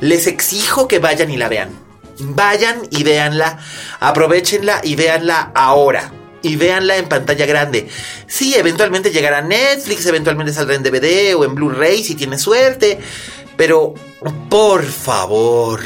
Les 0.00 0.26
exijo 0.26 0.88
que 0.88 0.98
vayan 0.98 1.30
y 1.30 1.36
la 1.36 1.48
vean. 1.48 1.85
Vayan 2.18 2.82
y 2.90 3.02
véanla, 3.02 3.58
aprovechenla 4.00 4.80
y 4.82 4.96
véanla 4.96 5.52
ahora. 5.54 6.12
Y 6.42 6.56
véanla 6.56 6.96
en 6.96 7.08
pantalla 7.08 7.46
grande. 7.46 7.88
Sí, 8.26 8.54
eventualmente 8.54 9.10
llegará 9.10 9.38
a 9.38 9.42
Netflix, 9.42 10.06
eventualmente 10.06 10.52
saldrá 10.52 10.76
en 10.76 10.82
DVD 10.82 11.34
o 11.34 11.44
en 11.44 11.54
Blu-ray 11.54 12.04
si 12.04 12.14
tiene 12.14 12.38
suerte. 12.38 13.00
Pero, 13.56 13.94
por 14.48 14.84
favor, 14.84 15.80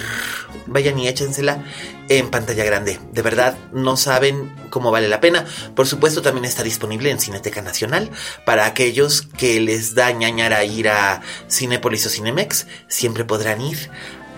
vayan 0.66 0.98
y 0.98 1.08
échensela 1.08 1.64
en 2.10 2.28
pantalla 2.28 2.64
grande. 2.64 2.98
De 3.12 3.22
verdad, 3.22 3.56
no 3.72 3.96
saben 3.96 4.52
cómo 4.68 4.90
vale 4.90 5.08
la 5.08 5.20
pena. 5.20 5.46
Por 5.76 5.86
supuesto, 5.86 6.22
también 6.22 6.44
está 6.44 6.64
disponible 6.64 7.10
en 7.10 7.20
Cineteca 7.20 7.62
Nacional 7.62 8.10
para 8.44 8.66
aquellos 8.66 9.22
que 9.22 9.60
les 9.60 9.94
da 9.94 10.10
ñañara 10.10 10.64
ir 10.64 10.88
a 10.88 11.22
Cinepolis 11.48 12.06
o 12.06 12.10
Cinemex. 12.10 12.66
Siempre 12.88 13.24
podrán 13.24 13.60
ir 13.60 13.90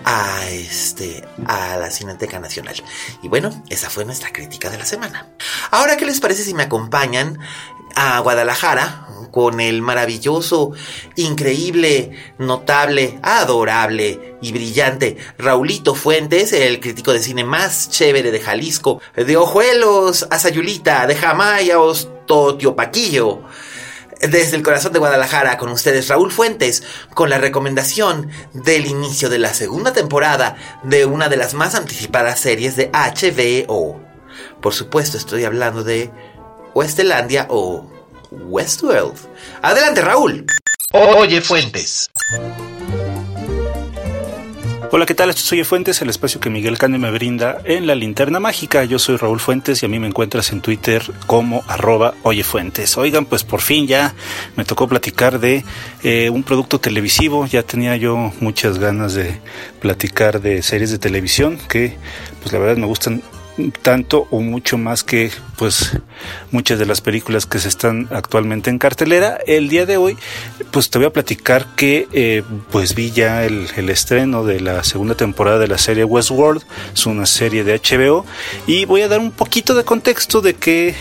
a 0.05 0.49
este 0.49 1.23
a 1.45 1.77
la 1.77 1.89
Cineteca 1.89 2.39
Nacional. 2.39 2.75
Y 3.21 3.27
bueno, 3.27 3.63
esa 3.69 3.89
fue 3.89 4.05
nuestra 4.05 4.31
crítica 4.31 4.69
de 4.69 4.77
la 4.77 4.85
semana. 4.85 5.29
Ahora, 5.71 5.97
¿qué 5.97 6.05
les 6.05 6.19
parece 6.19 6.43
si 6.43 6.53
me 6.53 6.63
acompañan 6.63 7.39
a 7.95 8.19
Guadalajara 8.19 9.07
con 9.31 9.59
el 9.59 9.81
maravilloso, 9.81 10.73
increíble, 11.15 12.11
notable, 12.37 13.19
adorable 13.23 14.37
y 14.41 14.51
brillante 14.51 15.17
Raulito 15.39 15.95
Fuentes, 15.95 16.53
el 16.53 16.79
crítico 16.79 17.13
de 17.13 17.19
cine 17.19 17.43
más 17.43 17.89
chévere 17.89 18.31
de 18.31 18.39
Jalisco, 18.39 19.01
de 19.15 19.35
Ojuelos 19.37 20.27
a 20.29 20.37
Sayulita, 20.37 21.07
de 21.07 21.15
Jamaya 21.15 21.77
a 21.77 22.75
Paquillo 22.75 23.41
desde 24.21 24.55
el 24.55 24.63
corazón 24.63 24.93
de 24.93 24.99
Guadalajara 24.99 25.57
con 25.57 25.69
ustedes 25.69 26.07
Raúl 26.07 26.31
Fuentes 26.31 26.83
con 27.13 27.29
la 27.29 27.37
recomendación 27.37 28.29
del 28.53 28.85
inicio 28.85 29.29
de 29.29 29.39
la 29.39 29.53
segunda 29.53 29.93
temporada 29.93 30.55
de 30.83 31.05
una 31.05 31.29
de 31.29 31.37
las 31.37 31.53
más 31.53 31.75
anticipadas 31.75 32.39
series 32.39 32.75
de 32.75 32.91
HBO. 32.91 34.01
Por 34.61 34.73
supuesto 34.73 35.17
estoy 35.17 35.45
hablando 35.45 35.83
de 35.83 36.11
Westelandia 36.73 37.47
o 37.49 37.89
Westworld. 38.31 39.17
Adelante 39.61 40.01
Raúl. 40.01 40.45
Oye 40.91 41.41
Fuentes. 41.41 42.09
Hola, 44.95 45.07
¿qué 45.07 45.15
tal? 45.15 45.31
Esto 45.31 45.41
soy 45.41 45.63
Fuentes, 45.63 46.03
el 46.03 46.09
espacio 46.11 46.39
que 46.39 46.51
Miguel 46.51 46.77
Cane 46.77 46.99
me 46.99 47.09
brinda 47.09 47.57
en 47.65 47.87
la 47.87 47.95
linterna 47.95 48.39
mágica. 48.39 48.83
Yo 48.83 48.99
soy 48.99 49.17
Raúl 49.17 49.39
Fuentes 49.39 49.81
y 49.81 49.87
a 49.87 49.89
mí 49.89 49.97
me 49.97 50.05
encuentras 50.05 50.51
en 50.51 50.61
Twitter 50.61 51.01
como 51.25 51.63
arroba 51.67 52.13
oyefuentes. 52.21 52.95
Oigan, 52.95 53.25
pues 53.25 53.43
por 53.43 53.61
fin 53.61 53.87
ya 53.87 54.13
me 54.55 54.65
tocó 54.65 54.87
platicar 54.87 55.39
de 55.39 55.65
eh, 56.03 56.29
un 56.29 56.43
producto 56.43 56.79
televisivo. 56.79 57.47
Ya 57.47 57.63
tenía 57.63 57.97
yo 57.97 58.31
muchas 58.39 58.77
ganas 58.77 59.15
de 59.15 59.39
platicar 59.79 60.39
de 60.41 60.61
series 60.61 60.91
de 60.91 60.99
televisión 60.99 61.57
que 61.67 61.97
pues 62.43 62.53
la 62.53 62.59
verdad 62.59 62.77
me 62.77 62.85
gustan 62.85 63.23
tanto 63.81 64.27
o 64.31 64.39
mucho 64.39 64.77
más 64.77 65.03
que 65.03 65.31
pues 65.57 65.91
muchas 66.51 66.79
de 66.79 66.85
las 66.85 67.01
películas 67.01 67.45
que 67.45 67.59
se 67.59 67.67
están 67.67 68.07
actualmente 68.11 68.69
en 68.69 68.79
cartelera. 68.79 69.39
El 69.45 69.69
día 69.69 69.85
de 69.85 69.97
hoy 69.97 70.17
pues 70.71 70.89
te 70.89 70.97
voy 70.97 71.07
a 71.07 71.13
platicar 71.13 71.67
que 71.75 72.07
eh, 72.13 72.43
pues 72.71 72.95
vi 72.95 73.11
ya 73.11 73.45
el, 73.45 73.67
el, 73.75 73.89
estreno 73.89 74.43
de 74.43 74.59
la 74.59 74.83
segunda 74.83 75.15
temporada 75.15 75.59
de 75.59 75.67
la 75.67 75.77
serie 75.77 76.03
Westworld, 76.03 76.63
es 76.93 77.05
una 77.05 77.25
serie 77.25 77.63
de 77.63 77.79
HBO 77.79 78.25
y 78.65 78.85
voy 78.85 79.01
a 79.01 79.07
dar 79.07 79.19
un 79.19 79.31
poquito 79.31 79.75
de 79.75 79.83
contexto 79.83 80.41
de 80.41 80.55
qué 80.55 80.95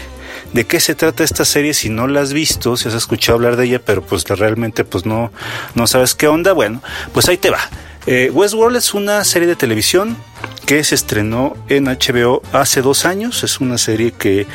de 0.52 0.66
qué 0.66 0.80
se 0.80 0.94
trata 0.94 1.24
esta 1.24 1.44
serie 1.44 1.74
si 1.74 1.88
no 1.88 2.06
la 2.06 2.20
has 2.20 2.32
visto, 2.32 2.76
si 2.76 2.88
has 2.88 2.94
escuchado 2.94 3.36
hablar 3.36 3.56
de 3.56 3.64
ella, 3.64 3.80
pero 3.82 4.02
pues 4.02 4.24
realmente 4.24 4.84
pues 4.84 5.06
no, 5.06 5.32
no 5.74 5.86
sabes 5.86 6.14
qué 6.14 6.28
onda, 6.28 6.52
bueno, 6.52 6.82
pues 7.12 7.28
ahí 7.28 7.38
te 7.38 7.50
va. 7.50 7.60
Eh, 8.06 8.30
Westworld 8.32 8.76
es 8.76 8.94
una 8.94 9.24
serie 9.24 9.48
de 9.48 9.56
televisión 9.56 10.16
que 10.66 10.82
se 10.84 10.94
estrenó 10.94 11.56
en 11.68 11.84
HBO 11.84 12.42
hace 12.52 12.82
dos 12.82 13.04
años. 13.04 13.44
Es 13.44 13.60
una 13.60 13.78
serie 13.78 14.12
que 14.12 14.46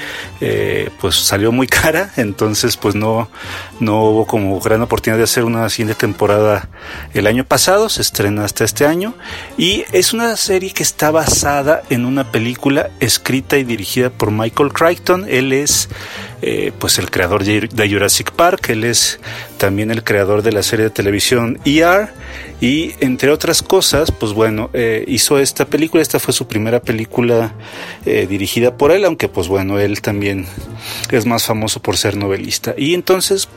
eh, 0.42 0.90
pues 1.00 1.16
salió 1.16 1.52
muy 1.52 1.68
cara, 1.68 2.12
entonces 2.18 2.78
pues 2.78 2.96
no, 2.96 3.30
no 3.80 4.04
hubo 4.04 4.26
como 4.28 4.60
gran 4.60 4.82
oportunidad 4.82 5.18
de 5.18 5.24
hacer 5.24 5.44
una 5.44 5.70
siguiente 5.70 5.96
temporada 5.96 6.70
el 7.14 7.28
año 7.28 7.44
pasado. 7.44 7.90
Se 7.90 8.02
estrena 8.02 8.46
hasta 8.46 8.64
este 8.64 8.86
año 8.86 9.14
y 9.58 9.86
es 9.92 10.14
una 10.14 10.36
serie 10.36 10.72
que 10.72 10.84
está 10.84 11.12
basada 11.12 11.84
en 11.90 12.06
una 12.06 12.32
película 12.32 12.90
escrita 13.00 13.58
y 13.58 13.64
dirigida 13.64 14.10
por 14.10 14.32
Michael 14.32 14.74
Crichton. 14.74 15.26
Él 15.30 15.54
es 15.54 15.90
eh, 16.42 16.72
pues 16.78 17.00
el 17.00 17.10
creador 17.10 17.44
de 17.44 17.90
Jurassic 17.90 18.32
Park, 18.32 18.70
él 18.70 18.84
es 18.84 19.20
también 19.58 19.90
el 19.90 20.04
creador 20.04 20.44
de 20.44 20.52
la 20.52 20.62
serie 20.62 20.86
de 20.86 20.92
televisión 20.92 21.60
ER 21.66 22.10
y 22.60 22.94
entre 23.00 23.32
otras 23.32 23.62
cosas, 23.62 24.12
pues 24.12 24.34
bueno, 24.34 24.70
eh, 24.74 25.06
hizo 25.08 25.38
esta 25.38 25.66
película, 25.66 26.02
esta 26.02 26.20
fue 26.20 26.34
su 26.34 26.48
primera 26.48 26.82
película 26.82 27.54
eh, 28.06 28.26
dirigida 28.28 28.76
por 28.78 28.92
él, 28.92 29.06
aunque 29.06 29.28
pues 29.28 29.48
bueno, 29.48 29.80
él 29.80 30.02
también 30.02 30.48
es 31.12 31.26
más 31.26 31.46
famoso 31.46 31.82
por 31.82 31.98
ser 31.98 32.18
novelista. 32.18 32.74
Y 32.78 32.94
entonces 32.94 33.48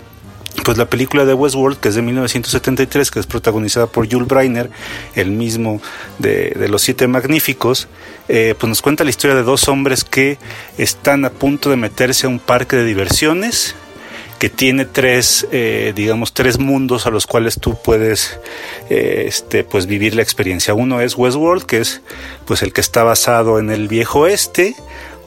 pues 0.65 0.77
la 0.77 0.87
película 0.87 1.25
de 1.25 1.33
Westworld, 1.33 1.79
que 1.79 1.89
es 1.89 1.95
de 1.95 2.03
1973, 2.03 3.11
que 3.11 3.21
es 3.21 3.27
protagonizada 3.27 3.87
por 3.87 4.11
Jules 4.11 4.29
Breiner, 4.29 4.71
el 5.15 5.31
mismo 5.31 5.81
de, 6.19 6.67
Los 6.69 6.83
Siete 6.83 7.07
Magníficos, 7.07 7.89
eh, 8.29 8.55
pues 8.59 8.69
nos 8.69 8.83
cuenta 8.83 9.05
la 9.05 9.11
historia 9.11 9.37
de 9.37 9.43
dos 9.43 9.69
hombres 9.69 10.05
que 10.05 10.39
están 10.77 11.25
a 11.25 11.31
punto 11.31 11.71
de 11.71 11.77
meterse 11.77 12.27
a 12.27 12.29
un 12.29 12.39
parque 12.39 12.77
de 12.77 12.85
diversiones 12.85 13.75
que 14.41 14.49
tiene 14.49 14.87
tres, 14.87 15.47
eh, 15.53 15.93
digamos, 15.95 16.33
tres 16.33 16.59
mundos 16.59 17.07
a 17.07 17.11
los 17.11 17.27
cuales 17.27 17.61
tú 17.61 17.77
puedes, 17.85 18.41
eh, 18.89 19.25
este, 19.27 19.65
pues 19.65 19.85
vivir 19.85 20.15
la 20.15 20.23
experiencia. 20.23 20.73
Uno 20.73 21.03
es 21.03 21.15
Westworld, 21.15 21.65
que 21.65 21.83
es, 21.83 22.01
pues, 22.47 22.63
el 22.63 22.73
que 22.73 22.81
está 22.81 23.05
basado 23.05 23.59
en 23.59 23.71
el 23.71 23.87
viejo 23.87 24.21
oeste. 24.21 24.75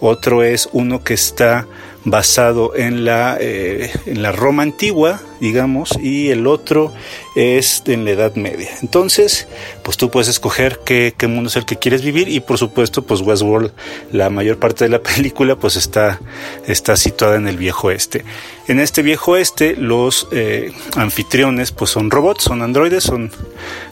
Otro 0.01 0.41
es 0.41 0.67
uno 0.73 1.03
que 1.03 1.13
está 1.13 1.67
basado 2.03 2.75
en 2.75 3.05
la, 3.05 3.37
eh, 3.39 3.91
en 4.07 4.23
la 4.23 4.31
Roma 4.31 4.63
antigua, 4.63 5.21
digamos, 5.43 5.99
y 6.01 6.29
el 6.29 6.47
otro 6.47 6.93
es 7.35 7.83
en 7.87 8.05
la 8.05 8.11
Edad 8.11 8.35
Media. 8.35 8.69
Entonces, 8.81 9.45
pues 9.83 9.97
tú 9.97 10.09
puedes 10.09 10.29
escoger 10.29 10.79
qué, 10.85 11.13
mundo 11.23 11.49
es 11.49 11.57
el 11.57 11.65
que 11.65 11.75
quieres 11.75 12.01
vivir 12.01 12.29
y 12.29 12.39
por 12.39 12.57
supuesto, 12.57 13.01
pues 13.01 13.19
Westworld, 13.19 13.73
la 14.13 14.29
mayor 14.29 14.57
parte 14.57 14.85
de 14.85 14.89
la 14.89 15.03
película, 15.03 15.57
pues 15.57 15.75
está, 15.75 16.21
está 16.65 16.95
situada 16.95 17.35
en 17.35 17.49
el 17.49 17.57
viejo 17.57 17.91
este. 17.91 18.23
En 18.69 18.79
este 18.79 19.01
viejo 19.01 19.35
este, 19.35 19.75
los 19.75 20.29
eh, 20.31 20.71
anfitriones, 20.95 21.73
pues 21.73 21.91
son 21.91 22.09
robots, 22.09 22.45
son 22.45 22.61
androides, 22.61 23.03
son 23.03 23.29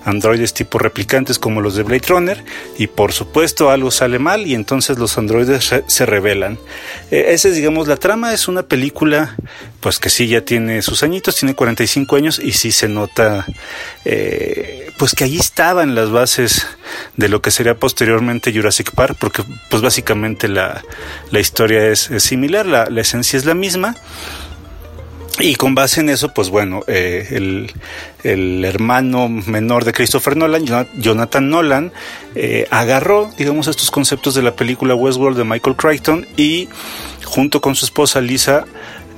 androides 0.06 0.54
tipo 0.54 0.80
replicantes 0.80 1.38
como 1.38 1.60
los 1.60 1.76
de 1.76 1.84
Blade 1.84 2.08
Runner 2.08 2.44
y 2.78 2.88
por 2.88 3.12
supuesto 3.12 3.70
algo 3.70 3.92
sale 3.92 4.20
mal 4.20 4.48
y 4.48 4.56
entonces 4.56 4.98
los 4.98 5.18
androides 5.18 5.70
se 5.86 6.06
revelan. 6.06 6.58
Eh, 7.12 7.26
esa 7.30 7.50
es, 7.50 7.56
digamos, 7.56 7.90
la 7.90 7.98
trama, 7.98 8.34
es 8.34 8.48
una 8.48 8.64
película, 8.64 9.36
pues 9.82 10.00
que 10.00 10.10
sí 10.10 10.28
ya 10.28 10.46
tiene 10.46 10.82
sus 10.82 11.04
añitos, 11.04 11.41
tiene 11.42 11.56
45 11.56 12.16
años 12.16 12.40
y 12.40 12.52
sí 12.52 12.72
se 12.72 12.88
nota 12.88 13.46
eh, 14.06 14.92
pues 14.98 15.16
que 15.16 15.24
allí 15.24 15.40
estaban 15.40 15.96
las 15.96 16.12
bases 16.12 16.68
de 17.18 17.28
lo 17.28 17.42
que 17.42 17.50
sería 17.50 17.74
posteriormente 17.74 18.54
Jurassic 18.54 18.92
Park, 18.92 19.18
porque 19.20 19.44
pues 19.72 19.82
básicamente 19.82 20.48
la, 20.48 20.84
historia 21.32 21.88
es, 21.88 22.12
similar, 22.20 22.68
la, 22.68 23.02
esencia 23.02 23.38
es 23.38 23.46
la 23.46 23.56
misma. 23.56 23.96
Y 25.40 25.56
con 25.56 25.74
base 25.74 26.02
en 26.02 26.10
eso, 26.10 26.32
pues 26.36 26.50
bueno, 26.50 26.84
eh, 26.86 27.30
el, 27.32 27.74
el, 28.24 28.64
hermano 28.64 29.28
menor 29.28 29.86
de 29.86 29.94
Christopher 29.94 30.38
Nolan, 30.38 30.66
Jonathan 31.00 31.50
Nolan, 31.50 31.92
eh, 32.36 32.68
agarró, 32.70 33.32
digamos, 33.40 33.68
estos 33.68 33.90
conceptos 33.90 34.36
de 34.36 34.44
la 34.44 34.56
película 34.56 34.94
Westworld 34.94 35.38
de 35.38 35.46
Michael 35.46 35.78
Crichton 35.78 36.28
y 36.38 36.70
junto 37.24 37.60
con 37.60 37.74
su 37.74 37.86
esposa 37.86 38.22
Lisa 38.22 38.66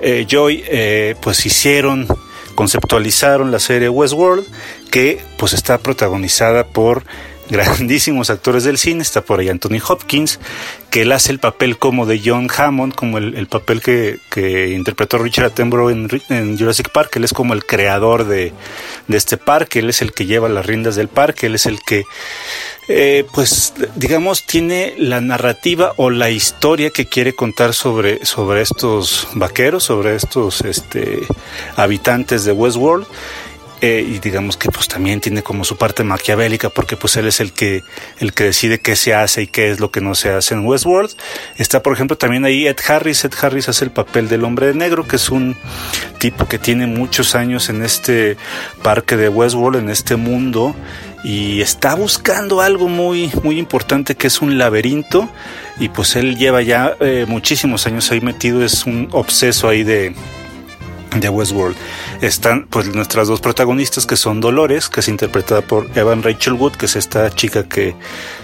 eh, 0.04 0.26
Joy, 0.30 0.63
eh, 0.68 1.16
pues 1.22 1.46
hicieron, 1.46 2.08
conceptualizaron 2.56 3.52
la 3.52 3.60
serie 3.60 3.89
Westworld, 3.89 4.46
que 4.92 5.22
pues 5.38 5.54
está 5.54 5.78
protagonizada 5.78 6.66
por 6.66 7.04
grandísimos 7.49 8.29
actores 8.29 8.63
del 8.63 8.77
cine, 8.77 9.01
está 9.01 9.21
por 9.21 9.39
ahí 9.39 9.49
Anthony 9.49 9.79
Hopkins, 9.88 10.39
que 10.89 11.01
él 11.01 11.12
hace 11.12 11.32
el 11.32 11.39
papel 11.39 11.77
como 11.77 12.06
de 12.06 12.21
John 12.23 12.47
Hammond, 12.56 12.95
como 12.95 13.17
el, 13.17 13.47
papel 13.47 13.82
que, 13.82 14.73
interpretó 14.75 15.17
Richard 15.17 15.45
Attenborough 15.45 15.89
en, 16.29 16.58
Jurassic 16.58 16.89
Park, 16.91 17.15
él 17.15 17.23
es 17.23 17.34
como 17.34 17.53
el 17.53 17.65
creador 17.65 18.25
de, 18.25 18.53
de 19.08 19.17
este 19.17 19.38
parque, 19.38 19.79
él 19.79 19.89
es 19.89 20.01
el 20.01 20.13
que 20.13 20.25
lleva 20.25 20.49
las 20.49 20.65
riendas 20.65 20.95
del 20.95 21.08
parque, 21.08 21.47
él 21.47 21.56
es 21.56 21.65
el 21.65 21.82
que 21.82 22.03
eh, 22.89 23.25
pues 23.34 23.73
digamos 23.95 24.45
tiene 24.45 24.93
la 24.97 25.21
narrativa 25.21 25.93
o 25.95 26.10
la 26.10 26.29
historia 26.32 26.89
que 26.89 27.06
quiere 27.06 27.34
contar 27.34 27.73
sobre, 27.73 28.25
sobre 28.25 28.62
estos 28.62 29.29
vaqueros, 29.36 29.86
sobre 29.86 30.15
estos 30.15 30.62
este, 30.62 31.21
habitantes 31.77 32.43
de 32.43 32.51
Westworld. 32.51 33.08
Eh, 33.86 34.00
y 34.08 34.19
digamos 34.19 34.56
que 34.56 34.69
pues 34.72 34.88
también 34.88 35.19
tiene 35.19 35.43
como 35.43 35.65
su 35.65 35.76
parte 35.76 36.06
maquiavélica 36.06 36.69
porque 36.69 36.96
pues 36.96 37.17
él 37.17 37.28
es 37.28 37.41
el 37.41 37.52
que 37.52 37.84
el 38.19 38.32
que 38.32 38.46
decide 38.46 38.80
qué 38.80 38.96
se 38.96 39.13
hace 39.13 39.41
y 39.41 39.48
qué 39.48 39.72
es 39.72 39.82
lo 39.82 39.91
que 39.91 40.00
no 40.00 40.15
se 40.15 40.30
hace 40.30 40.54
en 40.54 40.65
Westworld. 40.65 41.12
Está 41.58 41.84
por 41.84 41.91
ejemplo 41.91 42.17
también 42.17 42.46
ahí 42.46 42.65
Ed 42.65 42.78
Harris. 42.88 43.26
Ed 43.26 43.34
Harris 43.41 43.67
hace 43.67 43.84
el 43.84 43.91
papel 43.91 44.30
del 44.30 44.46
hombre 44.46 44.67
de 44.67 44.74
negro 44.74 45.06
que 45.06 45.17
es 45.17 45.30
un 45.30 45.58
tipo 46.17 46.48
que 46.48 46.60
tiene 46.60 46.88
muchos 46.88 47.36
años 47.36 47.67
en 47.67 47.84
este 47.84 48.38
parque 48.84 49.17
de 49.17 49.28
Westworld 49.28 49.78
en 49.78 49.89
este 49.89 50.15
mundo 50.15 50.74
y 51.26 51.60
está 51.60 51.96
buscando 51.96 52.62
algo 52.62 52.88
muy, 52.88 53.32
muy 53.43 53.60
importante 53.60 54.15
que 54.15 54.28
es 54.28 54.41
un 54.41 54.58
laberinto. 54.58 55.30
Y 55.78 55.89
pues 55.89 56.15
él 56.15 56.38
lleva 56.38 56.62
ya 56.62 56.96
eh, 57.02 57.26
muchísimos 57.28 57.86
años 57.86 58.10
ahí 58.12 58.22
metido, 58.22 58.63
es 58.63 58.86
un 58.86 59.10
obseso 59.12 59.67
ahí 59.67 59.84
de, 59.84 60.15
de 61.19 61.30
Westworld. 61.30 61.76
Están 62.21 62.67
pues 62.69 62.93
nuestras 62.93 63.28
dos 63.28 63.41
protagonistas 63.41 64.06
que 64.06 64.15
son 64.15 64.41
Dolores, 64.41 64.89
que 64.89 64.99
es 64.99 65.08
interpretada 65.08 65.62
por 65.62 65.89
Evan 65.95 66.23
Rachel 66.23 66.54
Wood, 66.54 66.73
que 66.73 66.86
es 66.86 66.95
esta 66.95 67.30
chica 67.30 67.63
que 67.63 67.95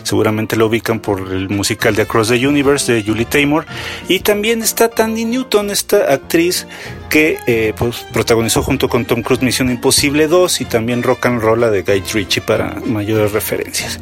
seguramente 0.03 0.55
lo 0.55 0.67
ubican 0.67 0.99
por 0.99 1.31
el 1.31 1.49
musical 1.49 1.95
de 1.95 2.03
Across 2.03 2.29
the 2.29 2.47
Universe 2.47 2.91
de 2.91 3.03
Julie 3.03 3.25
Taymor. 3.25 3.65
Y 4.07 4.19
también 4.19 4.61
está 4.61 4.89
Tandy 4.89 5.25
Newton, 5.25 5.69
esta 5.69 6.13
actriz 6.13 6.67
que 7.09 7.37
eh, 7.47 7.73
pues, 7.77 8.05
protagonizó 8.11 8.63
junto 8.63 8.89
con 8.89 9.05
Tom 9.05 9.21
Cruise 9.21 9.41
Misión 9.41 9.69
Imposible 9.69 10.27
2 10.27 10.61
y 10.61 10.65
también 10.65 11.03
Rock 11.03 11.25
and 11.25 11.41
Roll 11.41 11.59
de 11.59 11.81
Guy 11.81 12.03
Ritchie 12.13 12.41
para 12.41 12.75
mayores 12.85 13.31
referencias. 13.31 13.99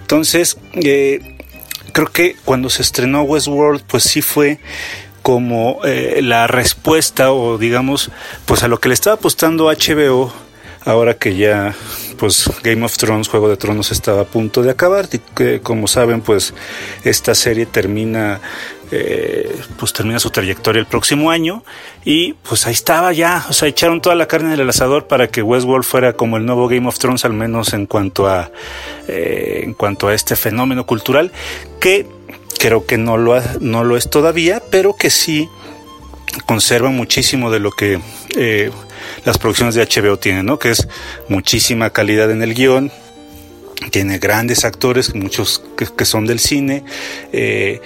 Entonces, 0.00 0.58
eh, 0.74 1.36
creo 1.92 2.06
que 2.06 2.36
cuando 2.44 2.70
se 2.70 2.82
estrenó 2.82 3.22
Westworld, 3.22 3.82
pues 3.86 4.04
sí 4.04 4.22
fue 4.22 4.58
como 5.22 5.80
eh, 5.84 6.20
la 6.22 6.46
respuesta 6.46 7.32
o 7.32 7.58
digamos 7.58 8.10
pues 8.46 8.62
a 8.62 8.68
lo 8.68 8.80
que 8.80 8.88
le 8.88 8.94
estaba 8.94 9.14
apostando 9.14 9.66
HBO 9.66 10.32
ahora 10.84 11.14
que 11.14 11.36
ya 11.36 11.74
pues 12.18 12.50
Game 12.62 12.84
of 12.84 12.96
Thrones, 12.96 13.28
Juego 13.28 13.48
de 13.48 13.56
Tronos 13.56 13.92
estaba 13.92 14.22
a 14.22 14.24
punto 14.24 14.62
de 14.62 14.70
acabar. 14.70 15.08
Y 15.12 15.18
que 15.18 15.60
como 15.60 15.86
saben 15.86 16.20
pues 16.20 16.52
esta 17.04 17.34
serie 17.34 17.66
termina 17.66 18.40
eh, 18.90 19.56
pues 19.78 19.92
termina 19.92 20.18
su 20.18 20.30
trayectoria 20.30 20.80
el 20.80 20.86
próximo 20.86 21.30
año. 21.30 21.62
Y 22.04 22.34
pues 22.34 22.66
ahí 22.66 22.72
estaba 22.72 23.12
ya, 23.12 23.46
o 23.48 23.52
sea, 23.52 23.68
echaron 23.68 24.00
toda 24.00 24.14
la 24.14 24.26
carne 24.26 24.54
en 24.54 24.60
el 24.60 24.68
asador 24.68 25.06
para 25.06 25.28
que 25.28 25.42
Westworld 25.42 25.84
fuera 25.84 26.14
como 26.14 26.36
el 26.36 26.44
nuevo 26.44 26.68
Game 26.68 26.88
of 26.88 26.98
Thrones 26.98 27.24
al 27.24 27.32
menos 27.32 27.72
en 27.72 27.86
cuanto 27.86 28.26
a 28.26 28.50
eh, 29.06 29.60
en 29.64 29.74
cuanto 29.74 30.08
a 30.08 30.14
este 30.14 30.36
fenómeno 30.36 30.86
cultural 30.86 31.32
que 31.80 32.17
creo 32.58 32.86
que 32.86 32.98
no 32.98 33.16
lo, 33.16 33.40
no 33.60 33.84
lo 33.84 33.96
es 33.96 34.10
todavía, 34.10 34.62
pero 34.70 34.96
que 34.96 35.10
sí 35.10 35.48
conserva 36.46 36.90
muchísimo 36.90 37.50
de 37.50 37.60
lo 37.60 37.70
que 37.70 38.00
eh, 38.36 38.70
las 39.24 39.38
producciones 39.38 39.74
de 39.74 39.86
HBO 39.86 40.18
tienen, 40.18 40.46
¿no? 40.46 40.58
Que 40.58 40.70
es 40.70 40.88
muchísima 41.28 41.90
calidad 41.90 42.30
en 42.30 42.42
el 42.42 42.54
guion, 42.54 42.92
tiene 43.90 44.18
grandes 44.18 44.64
actores, 44.64 45.14
muchos 45.14 45.62
que, 45.76 46.04
son 46.04 46.26
del 46.26 46.40
cine, 46.40 46.84
eh, 47.32 47.80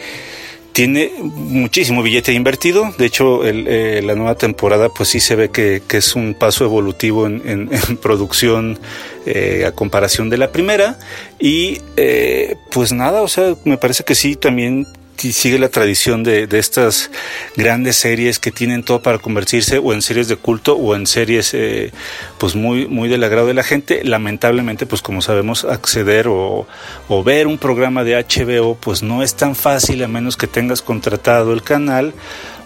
tiene 0.73 1.13
muchísimo 1.21 2.03
billete 2.03 2.33
invertido. 2.33 2.93
De 2.99 3.07
hecho, 3.07 3.45
eh, 3.45 4.01
la 4.03 4.15
nueva 4.15 4.35
temporada, 4.35 4.89
pues 4.89 5.11
sí 5.11 5.21
se 5.21 5.37
ve 5.37 5.51
que, 5.51 5.83
es 5.91 6.15
un 6.15 6.35
paso 6.35 6.65
evolutivo 6.65 7.27
en, 7.27 7.69
producción 8.01 8.79
eh, 9.27 9.65
a 9.67 9.73
comparación 9.73 10.31
de 10.31 10.39
la 10.39 10.51
primera. 10.51 10.99
Y 11.39 11.81
eh, 11.97 12.57
pues 12.71 12.93
nada, 12.93 13.23
o 13.23 13.29
sea, 13.29 13.55
me 13.65 13.77
parece 13.77 14.05
que 14.05 14.15
sí 14.15 14.37
también 14.37 14.87
sigue 15.17 15.59
la 15.59 15.69
tradición 15.69 16.23
de, 16.23 16.47
de, 16.47 16.59
estas 16.59 17.11
grandes 17.57 17.97
series 17.97 18.39
que 18.39 18.51
tienen 18.51 18.83
todo 18.83 19.03
para 19.03 19.19
convertirse 19.19 19.79
o 19.79 19.93
en 19.93 20.03
series 20.03 20.29
de 20.29 20.37
culto 20.37 20.75
o 20.77 20.95
en 20.97 21.07
series 21.07 21.55
eh, 21.55 21.93
pues 22.39 22.57
muy, 22.57 22.87
muy 22.87 23.09
del 23.09 23.23
agrado 23.25 23.47
de 23.47 23.55
la 23.55 23.63
gente. 23.63 24.03
Lamentablemente, 24.05 24.87
pues 24.87 25.03
como 25.03 25.23
sabemos, 25.23 25.65
acceder 25.65 26.29
o, 26.29 26.67
o 27.09 27.23
ver 27.23 27.47
un 27.47 27.59
programa 27.59 28.05
de 28.05 28.17
HBO 28.17 28.77
pues 28.77 29.03
no 29.03 29.23
es 29.23 29.35
tan 29.35 29.55
fácil 29.55 30.03
a 30.03 30.09
menos 30.09 30.37
que 30.37 30.47
tengas 30.47 30.83
contratado 30.83 31.53
el 31.53 31.63
canal 31.63 32.13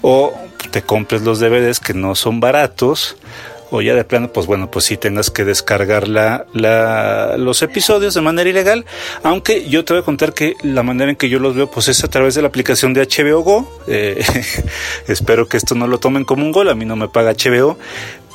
o 0.03 0.33
te 0.71 0.83
compres 0.83 1.23
los 1.23 1.41
DVDs 1.41 1.81
que 1.81 1.95
no 1.95 2.15
son 2.15 2.41
baratos 2.41 3.17
o 3.71 3.83
ya 3.83 3.95
de 3.95 4.05
plano, 4.05 4.33
pues 4.33 4.47
bueno, 4.47 4.71
pues 4.71 4.85
sí 4.85 4.97
tengas 4.97 5.31
que 5.31 5.45
descargar 5.45 6.09
la, 6.09 6.47
los 7.37 7.63
episodios 7.63 8.15
de 8.15 8.21
manera 8.21 8.49
ilegal, 8.49 8.85
aunque 9.23 9.69
yo 9.69 9.85
te 9.85 9.93
voy 9.93 10.03
a 10.03 10.05
contar 10.05 10.35
que 10.35 10.55
la 10.63 10.83
manera 10.83 11.11
en 11.11 11.17
que 11.17 11.29
yo 11.29 11.39
los 11.39 11.55
veo, 11.55 11.71
pues 11.71 11.89
es 11.89 12.05
a 12.05 12.09
través 12.09 12.35
de 12.35 12.43
la 12.43 12.49
aplicación 12.49 12.95
de 12.95 13.07
HBO 13.07 13.41
Go, 13.41 13.83
eh, 13.87 14.25
espero 15.09 15.49
que 15.49 15.57
esto 15.57 15.75
no 15.75 15.87
lo 15.87 15.99
tomen 15.99 16.25
como 16.25 16.45
un 16.45 16.53
gol, 16.53 16.69
a 16.69 16.75
mí 16.75 16.85
no 16.85 16.97
me 16.97 17.09
paga 17.09 17.33
HBO, 17.33 17.77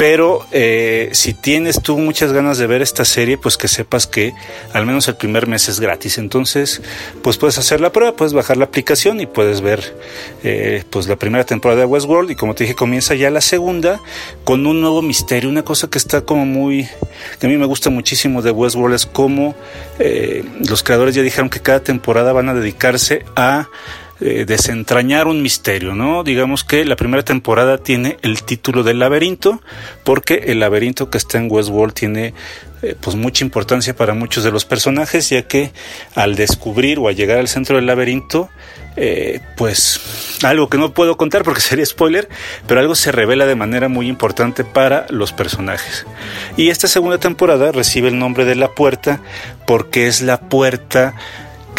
pero 0.01 0.43
eh, 0.51 1.09
si 1.13 1.35
tienes 1.35 1.79
tú 1.79 1.95
muchas 1.99 2.33
ganas 2.33 2.57
de 2.57 2.65
ver 2.65 2.81
esta 2.81 3.05
serie, 3.05 3.37
pues 3.37 3.55
que 3.55 3.67
sepas 3.67 4.07
que 4.07 4.33
al 4.73 4.87
menos 4.87 5.07
el 5.07 5.15
primer 5.15 5.45
mes 5.45 5.69
es 5.69 5.79
gratis. 5.79 6.17
Entonces, 6.17 6.81
pues 7.21 7.37
puedes 7.37 7.59
hacer 7.59 7.81
la 7.81 7.91
prueba, 7.91 8.15
puedes 8.15 8.33
bajar 8.33 8.57
la 8.57 8.65
aplicación 8.65 9.21
y 9.21 9.27
puedes 9.27 9.61
ver 9.61 9.95
eh, 10.43 10.83
pues 10.89 11.07
la 11.07 11.17
primera 11.17 11.43
temporada 11.43 11.81
de 11.81 11.85
Westworld. 11.85 12.31
Y 12.31 12.35
como 12.35 12.55
te 12.55 12.63
dije, 12.63 12.73
comienza 12.73 13.13
ya 13.13 13.29
la 13.29 13.41
segunda 13.41 14.01
con 14.43 14.65
un 14.65 14.81
nuevo 14.81 15.03
misterio. 15.03 15.20
Una 15.47 15.63
cosa 15.63 15.89
que 15.89 15.97
está 15.97 16.21
como 16.21 16.45
muy, 16.45 16.89
que 17.39 17.45
a 17.45 17.49
mí 17.49 17.55
me 17.55 17.65
gusta 17.65 17.89
muchísimo 17.89 18.41
de 18.41 18.51
Westworld 18.51 18.95
es 18.95 19.05
cómo 19.05 19.55
eh, 19.97 20.43
los 20.67 20.83
creadores 20.83 21.15
ya 21.15 21.21
dijeron 21.21 21.49
que 21.49 21.61
cada 21.61 21.79
temporada 21.79 22.33
van 22.33 22.49
a 22.49 22.53
dedicarse 22.53 23.23
a 23.35 23.69
eh, 24.23 24.45
desentrañar 24.45 25.25
un 25.25 25.41
misterio, 25.41 25.95
¿no? 25.95 26.23
Digamos 26.23 26.63
que 26.63 26.85
la 26.85 26.95
primera 26.95 27.23
temporada 27.23 27.79
tiene 27.79 28.17
el 28.21 28.43
título 28.43 28.83
del 28.83 28.99
laberinto, 28.99 29.63
porque 30.03 30.43
el 30.47 30.59
laberinto 30.59 31.09
que 31.09 31.17
está 31.17 31.39
en 31.39 31.47
Westworld 31.49 31.95
tiene 31.95 32.35
eh, 32.83 32.95
pues 32.99 33.15
mucha 33.15 33.43
importancia 33.43 33.95
para 33.95 34.13
muchos 34.13 34.43
de 34.43 34.51
los 34.51 34.63
personajes, 34.63 35.29
ya 35.29 35.41
que 35.47 35.71
al 36.13 36.35
descubrir 36.35 36.99
o 36.99 37.07
al 37.07 37.15
llegar 37.15 37.39
al 37.39 37.47
centro 37.47 37.77
del 37.77 37.87
laberinto, 37.87 38.49
eh, 38.95 39.39
pues 39.57 39.99
algo 40.43 40.69
que 40.69 40.77
no 40.77 40.93
puedo 40.93 41.17
contar 41.17 41.43
porque 41.43 41.61
sería 41.61 41.85
spoiler, 41.87 42.29
pero 42.67 42.79
algo 42.79 42.93
se 42.93 43.11
revela 43.11 43.47
de 43.47 43.55
manera 43.55 43.87
muy 43.87 44.07
importante 44.07 44.63
para 44.63 45.07
los 45.09 45.33
personajes. 45.33 46.05
Y 46.57 46.69
esta 46.69 46.87
segunda 46.87 47.17
temporada 47.17 47.71
recibe 47.71 48.09
el 48.09 48.19
nombre 48.19 48.45
de 48.45 48.53
La 48.53 48.69
Puerta 48.69 49.19
porque 49.65 50.05
es 50.05 50.21
la 50.21 50.41
puerta 50.41 51.15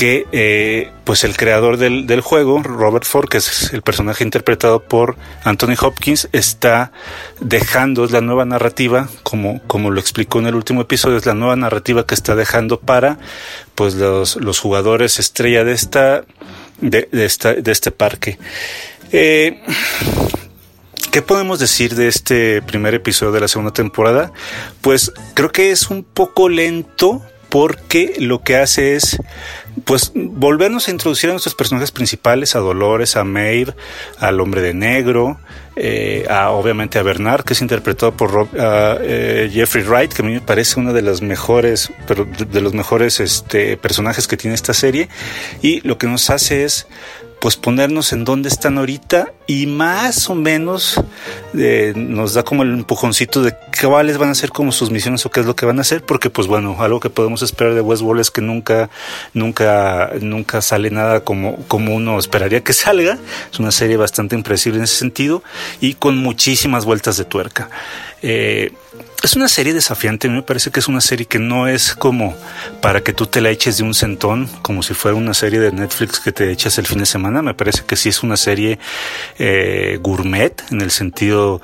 que 0.02 0.26
eh, 0.32 0.90
pues 1.04 1.22
el 1.22 1.36
creador 1.36 1.76
del, 1.76 2.20
juego, 2.22 2.60
Robert 2.60 3.04
Ford, 3.04 3.28
que 3.28 3.36
es 3.36 3.72
el 3.72 3.82
personaje 3.82 4.24
interpretado 4.24 4.82
por 4.82 5.14
Anthony 5.44 5.76
Hopkins, 5.80 6.28
está 6.32 6.90
dejando, 7.38 8.04
la 8.06 8.20
nueva 8.20 8.44
narrativa, 8.44 9.08
como, 9.22 9.62
como 9.68 9.92
lo 9.92 10.00
explicó 10.00 10.40
en 10.40 10.48
el 10.48 10.56
último 10.56 10.80
episodio, 10.80 11.18
es 11.18 11.26
la 11.26 11.34
nueva 11.34 11.54
narrativa 11.54 12.04
que 12.04 12.16
está 12.16 12.34
dejando 12.34 12.80
para 12.80 13.18
pues 13.76 13.94
los, 13.94 14.34
los 14.34 14.58
jugadores 14.58 15.20
estrella 15.20 15.62
de 15.62 15.72
esta, 15.72 16.24
de, 16.80 17.08
de 17.12 17.24
esta, 17.24 17.54
de 17.54 17.70
este 17.70 17.92
parque. 17.92 18.40
Eh, 19.12 19.62
¿Qué 21.12 21.22
podemos 21.22 21.60
decir 21.60 21.94
de 21.94 22.08
este 22.08 22.60
primer 22.62 22.94
episodio 22.94 23.30
de 23.30 23.38
la 23.38 23.46
segunda 23.46 23.72
temporada? 23.72 24.32
Pues 24.80 25.12
creo 25.34 25.52
que 25.52 25.70
es 25.70 25.90
un 25.90 26.02
poco 26.02 26.48
lento 26.48 27.22
porque 27.52 28.14
lo 28.18 28.42
que 28.42 28.56
hace 28.56 28.96
es 28.96 29.18
pues 29.84 30.12
volvernos 30.14 30.88
a 30.88 30.90
introducir 30.90 31.30
a 31.30 31.32
nuestros 31.32 31.54
personajes 31.54 31.90
principales, 31.90 32.54
a 32.54 32.60
Dolores, 32.60 33.16
a 33.16 33.24
Maeve, 33.24 33.74
al 34.18 34.40
hombre 34.40 34.60
de 34.60 34.74
negro, 34.74 35.38
eh, 35.76 36.26
a 36.28 36.50
obviamente 36.50 36.98
a 36.98 37.02
Bernard, 37.02 37.44
que 37.44 37.54
es 37.54 37.62
interpretado 37.62 38.12
por 38.12 38.30
Rob, 38.30 38.48
eh, 38.54 39.50
Jeffrey 39.52 39.84
Wright, 39.84 40.12
que 40.12 40.22
a 40.22 40.24
mí 40.24 40.32
me 40.32 40.40
parece 40.40 40.78
uno 40.78 40.92
de 40.92 41.02
los 41.02 41.22
mejores, 41.22 41.90
pero 42.06 42.24
de 42.26 42.60
los 42.60 42.74
mejores 42.74 43.20
este, 43.20 43.76
personajes 43.76 44.28
que 44.28 44.36
tiene 44.36 44.54
esta 44.54 44.74
serie, 44.74 45.08
y 45.62 45.80
lo 45.86 45.98
que 45.98 46.06
nos 46.06 46.30
hace 46.30 46.64
es 46.64 46.86
pues 47.42 47.56
ponernos 47.56 48.12
en 48.12 48.24
dónde 48.24 48.48
están 48.48 48.78
ahorita 48.78 49.32
y 49.48 49.66
más 49.66 50.30
o 50.30 50.36
menos 50.36 51.02
eh, 51.58 51.92
nos 51.96 52.34
da 52.34 52.44
como 52.44 52.62
el 52.62 52.72
empujoncito 52.72 53.42
de 53.42 53.52
cuáles 53.82 54.16
van 54.16 54.28
a 54.28 54.36
ser 54.36 54.50
como 54.50 54.70
sus 54.70 54.92
misiones 54.92 55.26
o 55.26 55.30
qué 55.32 55.40
es 55.40 55.46
lo 55.46 55.56
que 55.56 55.66
van 55.66 55.78
a 55.78 55.80
hacer 55.80 56.04
porque 56.04 56.30
pues 56.30 56.46
bueno 56.46 56.76
algo 56.78 57.00
que 57.00 57.10
podemos 57.10 57.42
esperar 57.42 57.74
de 57.74 57.80
Westworld 57.80 58.20
es 58.20 58.30
que 58.30 58.42
nunca 58.42 58.90
nunca 59.34 60.12
nunca 60.20 60.62
sale 60.62 60.92
nada 60.92 61.24
como 61.24 61.56
como 61.66 61.96
uno 61.96 62.16
esperaría 62.16 62.62
que 62.62 62.72
salga. 62.72 63.18
Es 63.52 63.58
una 63.58 63.72
serie 63.72 63.96
bastante 63.96 64.36
impredecible 64.36 64.78
en 64.78 64.84
ese 64.84 64.96
sentido 64.96 65.42
y 65.80 65.94
con 65.94 66.18
muchísimas 66.18 66.84
vueltas 66.84 67.16
de 67.16 67.24
tuerca. 67.24 67.70
Eh, 68.22 68.72
es 69.22 69.36
una 69.36 69.48
serie 69.48 69.72
desafiante, 69.72 70.28
me 70.28 70.42
parece 70.42 70.70
que 70.70 70.80
es 70.80 70.88
una 70.88 71.00
serie 71.00 71.26
que 71.26 71.38
no 71.38 71.68
es 71.68 71.94
como 71.94 72.36
para 72.80 73.02
que 73.02 73.12
tú 73.12 73.26
te 73.26 73.40
la 73.40 73.50
eches 73.50 73.78
de 73.78 73.84
un 73.84 73.94
centón, 73.94 74.48
como 74.62 74.82
si 74.82 74.94
fuera 74.94 75.16
una 75.16 75.32
serie 75.32 75.60
de 75.60 75.70
Netflix 75.70 76.18
que 76.18 76.32
te 76.32 76.50
echas 76.50 76.76
el 76.78 76.86
fin 76.86 76.98
de 76.98 77.06
semana, 77.06 77.40
me 77.40 77.54
parece 77.54 77.84
que 77.86 77.96
sí 77.96 78.08
es 78.08 78.22
una 78.22 78.36
serie 78.36 78.78
eh, 79.38 79.98
gourmet 80.02 80.62
en 80.70 80.80
el 80.80 80.90
sentido 80.90 81.60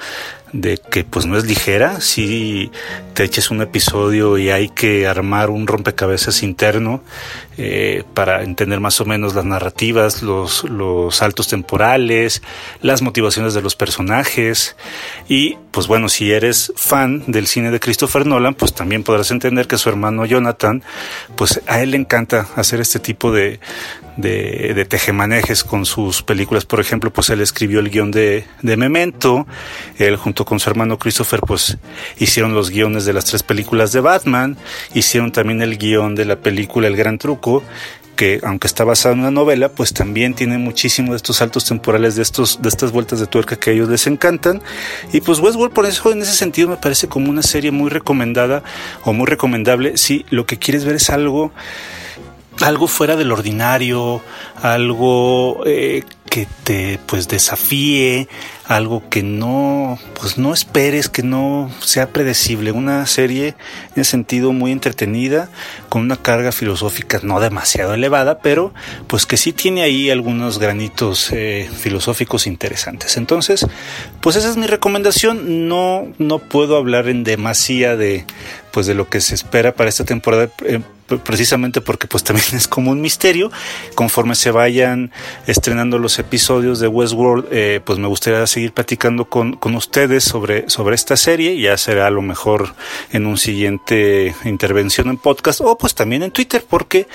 de 0.52 0.78
que 0.78 1.04
pues 1.04 1.26
no 1.26 1.36
es 1.36 1.44
ligera, 1.44 2.00
si 2.00 2.70
te 3.14 3.24
eches 3.24 3.50
un 3.50 3.60
episodio 3.60 4.38
y 4.38 4.50
hay 4.50 4.68
que 4.68 5.06
armar 5.06 5.50
un 5.50 5.66
rompecabezas 5.66 6.42
interno 6.42 7.02
eh, 7.56 8.04
para 8.14 8.42
entender 8.42 8.80
más 8.80 9.00
o 9.00 9.04
menos 9.04 9.34
las 9.34 9.44
narrativas, 9.44 10.22
los, 10.22 10.64
los 10.64 11.16
saltos 11.16 11.48
temporales, 11.48 12.42
las 12.80 13.02
motivaciones 13.02 13.54
de 13.54 13.62
los 13.62 13.76
personajes. 13.76 14.76
Y 15.28 15.58
pues 15.78 15.86
bueno, 15.86 16.08
si 16.08 16.32
eres 16.32 16.72
fan 16.74 17.22
del 17.28 17.46
cine 17.46 17.70
de 17.70 17.78
Christopher 17.78 18.26
Nolan, 18.26 18.54
pues 18.54 18.74
también 18.74 19.04
podrás 19.04 19.30
entender 19.30 19.68
que 19.68 19.78
su 19.78 19.88
hermano 19.88 20.26
Jonathan, 20.26 20.82
pues 21.36 21.60
a 21.68 21.80
él 21.80 21.92
le 21.92 21.98
encanta 21.98 22.48
hacer 22.56 22.80
este 22.80 22.98
tipo 22.98 23.30
de, 23.30 23.60
de, 24.16 24.72
de 24.74 24.84
tejemanejes 24.86 25.62
con 25.62 25.86
sus 25.86 26.24
películas. 26.24 26.64
Por 26.64 26.80
ejemplo, 26.80 27.12
pues 27.12 27.30
él 27.30 27.40
escribió 27.40 27.78
el 27.78 27.90
guion 27.90 28.10
de, 28.10 28.44
de 28.60 28.76
Memento, 28.76 29.46
él 29.98 30.16
junto 30.16 30.44
con 30.44 30.58
su 30.58 30.68
hermano 30.68 30.98
Christopher, 30.98 31.42
pues 31.46 31.78
hicieron 32.18 32.54
los 32.54 32.70
guiones 32.70 33.04
de 33.04 33.12
las 33.12 33.26
tres 33.26 33.44
películas 33.44 33.92
de 33.92 34.00
Batman, 34.00 34.56
hicieron 34.94 35.30
también 35.30 35.62
el 35.62 35.78
guion 35.78 36.16
de 36.16 36.24
la 36.24 36.40
película 36.40 36.88
El 36.88 36.96
Gran 36.96 37.18
Truco, 37.18 37.62
que 38.18 38.40
aunque 38.42 38.66
está 38.66 38.82
basado 38.82 39.14
en 39.14 39.20
una 39.20 39.30
novela, 39.30 39.68
pues 39.68 39.94
también 39.94 40.34
tiene 40.34 40.58
muchísimo 40.58 41.12
de 41.12 41.18
estos 41.18 41.36
saltos 41.36 41.64
temporales, 41.64 42.16
de 42.16 42.22
estos, 42.22 42.60
de 42.60 42.68
estas 42.68 42.90
vueltas 42.90 43.20
de 43.20 43.28
tuerca 43.28 43.54
que 43.54 43.70
a 43.70 43.72
ellos 43.72 43.88
les 43.88 44.08
encantan. 44.08 44.60
Y 45.12 45.20
pues 45.20 45.38
Westworld 45.38 45.72
por 45.72 45.86
eso 45.86 46.10
en 46.10 46.20
ese 46.20 46.32
sentido 46.32 46.68
me 46.68 46.76
parece 46.76 47.06
como 47.06 47.30
una 47.30 47.42
serie 47.42 47.70
muy 47.70 47.90
recomendada 47.90 48.64
o 49.04 49.12
muy 49.12 49.26
recomendable 49.26 49.96
si 49.96 50.26
lo 50.30 50.46
que 50.46 50.58
quieres 50.58 50.84
ver 50.84 50.96
es 50.96 51.10
algo 51.10 51.52
algo 52.60 52.88
fuera 52.88 53.14
del 53.14 53.30
ordinario, 53.30 54.20
algo 54.60 55.62
eh, 55.64 56.02
que 56.28 56.46
te 56.64 56.98
pues 57.06 57.28
desafíe, 57.28 58.28
algo 58.66 59.08
que 59.08 59.22
no 59.22 59.98
pues 60.20 60.38
no 60.38 60.52
esperes, 60.52 61.08
que 61.08 61.22
no 61.22 61.70
sea 61.80 62.10
predecible, 62.10 62.72
una 62.72 63.06
serie 63.06 63.54
en 63.96 64.04
sentido 64.04 64.52
muy 64.52 64.72
entretenida, 64.72 65.48
con 65.88 66.02
una 66.02 66.16
carga 66.16 66.52
filosófica 66.52 67.20
no 67.22 67.40
demasiado 67.40 67.94
elevada, 67.94 68.40
pero 68.40 68.74
pues 69.06 69.26
que 69.26 69.36
sí 69.36 69.52
tiene 69.52 69.82
ahí 69.82 70.10
algunos 70.10 70.58
granitos 70.58 71.30
eh, 71.32 71.68
filosóficos 71.74 72.46
interesantes. 72.46 73.16
Entonces, 73.16 73.66
pues 74.20 74.36
esa 74.36 74.50
es 74.50 74.56
mi 74.56 74.66
recomendación. 74.66 75.68
No 75.68 76.08
no 76.18 76.38
puedo 76.38 76.76
hablar 76.76 77.08
en 77.08 77.24
demasía 77.24 77.96
de 77.96 78.24
pues 78.72 78.86
de 78.86 78.94
lo 78.94 79.08
que 79.08 79.20
se 79.20 79.34
espera 79.34 79.74
para 79.74 79.88
esta 79.88 80.04
temporada. 80.04 80.50
Eh, 80.64 80.80
precisamente 81.24 81.80
porque 81.80 82.06
pues 82.06 82.22
también 82.24 82.46
es 82.52 82.68
como 82.68 82.90
un 82.90 83.00
misterio. 83.00 83.50
Conforme 83.94 84.34
se 84.34 84.50
vayan 84.50 85.10
estrenando 85.46 85.98
los 85.98 86.17
episodios 86.18 86.80
de 86.80 86.88
Westworld, 86.88 87.46
eh, 87.50 87.80
pues 87.84 87.98
me 87.98 88.08
gustaría 88.08 88.46
seguir 88.46 88.72
platicando 88.72 89.26
con, 89.26 89.54
con 89.54 89.74
ustedes 89.74 90.24
sobre, 90.24 90.68
sobre 90.68 90.94
esta 90.94 91.16
serie. 91.16 91.60
Ya 91.60 91.76
será 91.76 92.06
a 92.06 92.10
lo 92.10 92.22
mejor 92.22 92.74
en 93.12 93.26
un 93.26 93.38
siguiente 93.38 94.34
intervención 94.44 95.08
en 95.08 95.18
podcast 95.18 95.60
o 95.60 95.76
pues 95.78 95.94
también 95.94 96.22
en 96.22 96.30
Twitter, 96.30 96.64
porque 96.68 97.08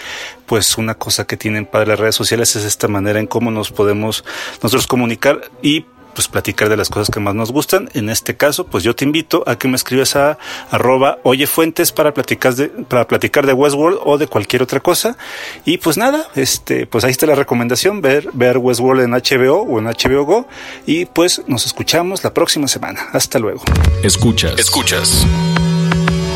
pues 0.45 0.77
una 0.77 0.95
cosa 0.95 1.25
que 1.25 1.37
tienen 1.37 1.65
para 1.65 1.85
las 1.85 1.99
redes 1.99 2.15
sociales 2.15 2.55
es 2.55 2.65
esta 2.65 2.87
manera 2.87 3.19
en 3.19 3.27
cómo 3.27 3.51
nos 3.51 3.71
podemos 3.71 4.23
nosotros 4.61 4.87
comunicar 4.87 5.41
y 5.61 5.85
pues 6.13 6.27
platicar 6.27 6.69
de 6.69 6.77
las 6.77 6.89
cosas 6.89 7.09
que 7.09 7.19
más 7.19 7.35
nos 7.35 7.51
gustan. 7.51 7.89
En 7.93 8.09
este 8.09 8.35
caso, 8.35 8.65
pues 8.65 8.83
yo 8.83 8.95
te 8.95 9.05
invito 9.05 9.43
a 9.47 9.57
que 9.57 9.67
me 9.67 9.75
escribas 9.75 10.15
a 10.15 10.37
arroba 10.71 11.19
oyefuentes 11.23 11.91
para 11.91 12.13
platicar 12.13 12.55
de, 12.55 12.67
para 12.67 13.07
platicar 13.07 13.45
de 13.45 13.53
Westworld 13.53 13.99
o 14.03 14.17
de 14.17 14.27
cualquier 14.27 14.63
otra 14.63 14.79
cosa. 14.79 15.17
Y 15.65 15.77
pues 15.77 15.97
nada, 15.97 16.27
este, 16.35 16.85
pues 16.85 17.03
ahí 17.03 17.11
está 17.11 17.25
la 17.25 17.35
recomendación, 17.35 18.01
ver, 18.01 18.29
ver 18.33 18.57
Westworld 18.57 19.03
en 19.03 19.11
HBO 19.11 19.61
o 19.61 19.79
en 19.79 19.85
HBO 19.85 20.25
Go. 20.25 20.47
Y 20.85 21.05
pues 21.05 21.41
nos 21.47 21.65
escuchamos 21.65 22.23
la 22.23 22.33
próxima 22.33 22.67
semana. 22.67 23.07
Hasta 23.13 23.39
luego. 23.39 23.63
Escuchas. 24.03 24.59
Escuchas. 24.59 25.25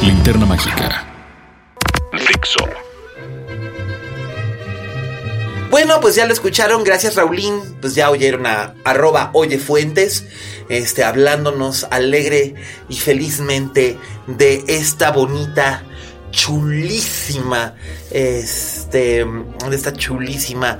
Linterna 0.02 0.46
mágica. 0.46 1.06
Fixo. 2.13 2.87
Bueno, 5.69 5.99
pues 5.99 6.15
ya 6.15 6.25
lo 6.25 6.32
escucharon, 6.32 6.86
gracias 6.86 7.15
Raulín, 7.15 7.60
pues 7.82 7.93
ya 7.93 8.10
oyeron 8.10 8.45
a 8.45 8.73
arroba 8.86 9.32
oyefuentes, 9.34 10.25
este, 10.69 11.03
hablándonos 11.03 11.88
alegre 11.91 12.56
y 12.88 12.95
felizmente 12.95 13.97
de 14.27 14.63
esta 14.67 15.12
bonita, 15.12 15.84
chulísima, 16.32 17.75
este, 18.12 19.25
de 19.25 19.75
esta 19.75 19.91
chulísima 19.91 20.80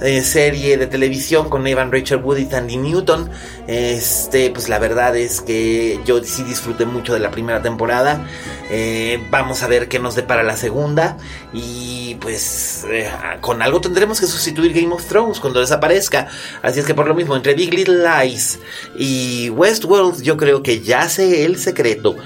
eh, 0.00 0.22
serie 0.22 0.76
de 0.76 0.86
televisión 0.86 1.50
con 1.50 1.66
Evan 1.66 1.90
Rachel 1.90 2.18
Wood 2.18 2.36
y 2.38 2.44
Tandy 2.44 2.76
Newton. 2.76 3.28
Este, 3.66 4.50
pues 4.50 4.68
la 4.68 4.78
verdad 4.78 5.16
es 5.16 5.40
que 5.40 5.98
yo 6.04 6.22
sí 6.22 6.44
disfruté 6.44 6.86
mucho 6.86 7.14
de 7.14 7.18
la 7.18 7.32
primera 7.32 7.62
temporada. 7.62 8.24
Eh, 8.70 9.20
vamos 9.30 9.62
a 9.64 9.66
ver 9.66 9.88
qué 9.88 9.98
nos 9.98 10.14
depara 10.14 10.44
la 10.44 10.56
segunda. 10.56 11.16
Y 11.52 12.16
pues 12.16 12.84
eh, 12.90 13.10
con 13.40 13.62
algo 13.62 13.80
tendremos 13.80 14.20
que 14.20 14.26
sustituir 14.26 14.72
Game 14.72 14.94
of 14.94 15.04
Thrones 15.06 15.40
cuando 15.40 15.60
desaparezca. 15.60 16.28
Así 16.62 16.80
es 16.80 16.86
que 16.86 16.94
por 16.94 17.08
lo 17.08 17.14
mismo, 17.14 17.36
entre 17.36 17.54
Big 17.54 17.72
Little 17.72 18.02
Lies 18.04 18.58
y 18.96 19.48
Westworld, 19.50 20.22
yo 20.22 20.36
creo 20.36 20.62
que 20.62 20.80
ya 20.80 21.08
sé 21.08 21.44
el 21.44 21.58
secreto. 21.58 22.16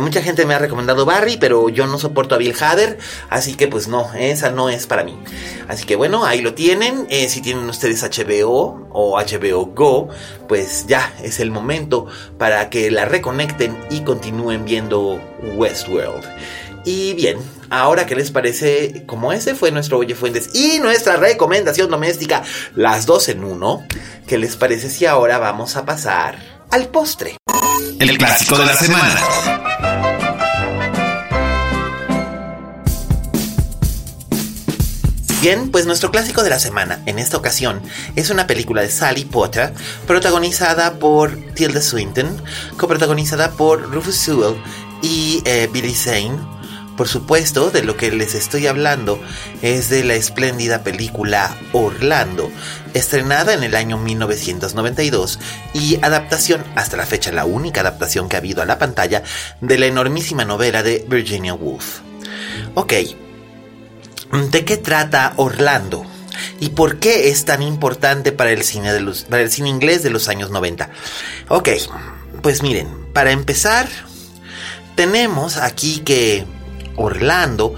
mucha 0.00 0.22
gente 0.22 0.46
me 0.46 0.54
ha 0.54 0.58
recomendado 0.58 1.04
Barry, 1.04 1.36
pero 1.36 1.68
yo 1.68 1.86
no 1.86 1.98
soporto 1.98 2.34
a 2.34 2.38
Bill 2.38 2.54
Hader. 2.58 2.98
Así 3.28 3.54
que 3.54 3.68
pues 3.68 3.88
no, 3.88 4.12
esa 4.14 4.50
no 4.50 4.70
es 4.70 4.86
para 4.86 5.04
mí. 5.04 5.18
Así 5.68 5.84
que 5.84 5.96
bueno, 5.96 6.24
ahí 6.24 6.40
lo 6.40 6.54
tienen 6.54 7.06
si 7.28 7.40
tienen 7.42 7.68
ustedes 7.68 8.02
HBO 8.02 8.88
o 8.92 9.18
HBO 9.18 9.66
Go, 9.66 10.08
pues 10.48 10.86
ya 10.86 11.12
es 11.22 11.40
el 11.40 11.50
momento 11.50 12.06
para 12.38 12.70
que 12.70 12.90
la 12.90 13.04
reconecten 13.04 13.76
y 13.90 14.00
continúen 14.00 14.64
viendo 14.64 15.20
Westworld. 15.56 16.24
Y 16.84 17.12
bien, 17.14 17.38
ahora 17.68 18.06
que 18.06 18.16
les 18.16 18.30
parece, 18.30 19.04
como 19.06 19.32
ese 19.32 19.54
fue 19.54 19.70
nuestro 19.70 19.98
Oye 19.98 20.14
Fuentes 20.14 20.50
y 20.54 20.78
nuestra 20.78 21.16
recomendación 21.16 21.90
doméstica, 21.90 22.42
las 22.74 23.06
dos 23.06 23.28
en 23.28 23.44
uno, 23.44 23.86
¿qué 24.26 24.38
les 24.38 24.56
parece 24.56 24.88
si 24.88 25.04
ahora 25.04 25.38
vamos 25.38 25.76
a 25.76 25.84
pasar 25.84 26.38
al 26.70 26.88
postre? 26.88 27.36
El 27.98 28.16
clásico 28.16 28.56
de 28.56 28.66
la 28.66 28.74
semana. 28.74 29.20
Bien, 35.42 35.70
pues 35.70 35.86
nuestro 35.86 36.10
clásico 36.10 36.42
de 36.42 36.50
la 36.50 36.58
semana, 36.58 37.02
en 37.06 37.18
esta 37.18 37.38
ocasión, 37.38 37.80
es 38.14 38.28
una 38.28 38.46
película 38.46 38.82
de 38.82 38.90
Sally 38.90 39.24
Potter, 39.24 39.72
protagonizada 40.06 40.98
por 40.98 41.34
Tilda 41.54 41.80
Swinton, 41.80 42.42
coprotagonizada 42.76 43.50
por 43.52 43.90
Rufus 43.90 44.16
Sewell 44.16 44.56
y 45.00 45.42
eh, 45.46 45.66
Billy 45.72 45.94
Zane. 45.94 46.59
Por 47.00 47.08
supuesto, 47.08 47.70
de 47.70 47.82
lo 47.82 47.96
que 47.96 48.12
les 48.12 48.34
estoy 48.34 48.66
hablando 48.66 49.18
es 49.62 49.88
de 49.88 50.04
la 50.04 50.16
espléndida 50.16 50.82
película 50.82 51.56
Orlando, 51.72 52.50
estrenada 52.92 53.54
en 53.54 53.62
el 53.62 53.74
año 53.74 53.96
1992 53.96 55.38
y 55.72 55.96
adaptación, 56.04 56.62
hasta 56.76 56.98
la 56.98 57.06
fecha 57.06 57.32
la 57.32 57.46
única 57.46 57.80
adaptación 57.80 58.28
que 58.28 58.36
ha 58.36 58.40
habido 58.40 58.60
a 58.60 58.66
la 58.66 58.78
pantalla, 58.78 59.22
de 59.62 59.78
la 59.78 59.86
enormísima 59.86 60.44
novela 60.44 60.82
de 60.82 61.02
Virginia 61.08 61.54
Woolf. 61.54 62.00
Ok, 62.74 62.92
¿De 64.50 64.64
qué 64.66 64.76
trata 64.76 65.32
Orlando? 65.36 66.04
¿Y 66.60 66.68
por 66.68 66.98
qué 66.98 67.30
es 67.30 67.46
tan 67.46 67.62
importante 67.62 68.30
para 68.30 68.50
el 68.50 68.62
cine, 68.62 68.92
de 68.92 69.00
los, 69.00 69.22
para 69.22 69.40
el 69.40 69.50
cine 69.50 69.70
inglés 69.70 70.02
de 70.02 70.10
los 70.10 70.28
años 70.28 70.50
90? 70.50 70.90
Ok, 71.48 71.70
pues 72.42 72.62
miren, 72.62 73.06
para 73.14 73.30
empezar, 73.30 73.88
tenemos 74.96 75.56
aquí 75.56 76.00
que 76.00 76.44
Orlando 76.96 77.74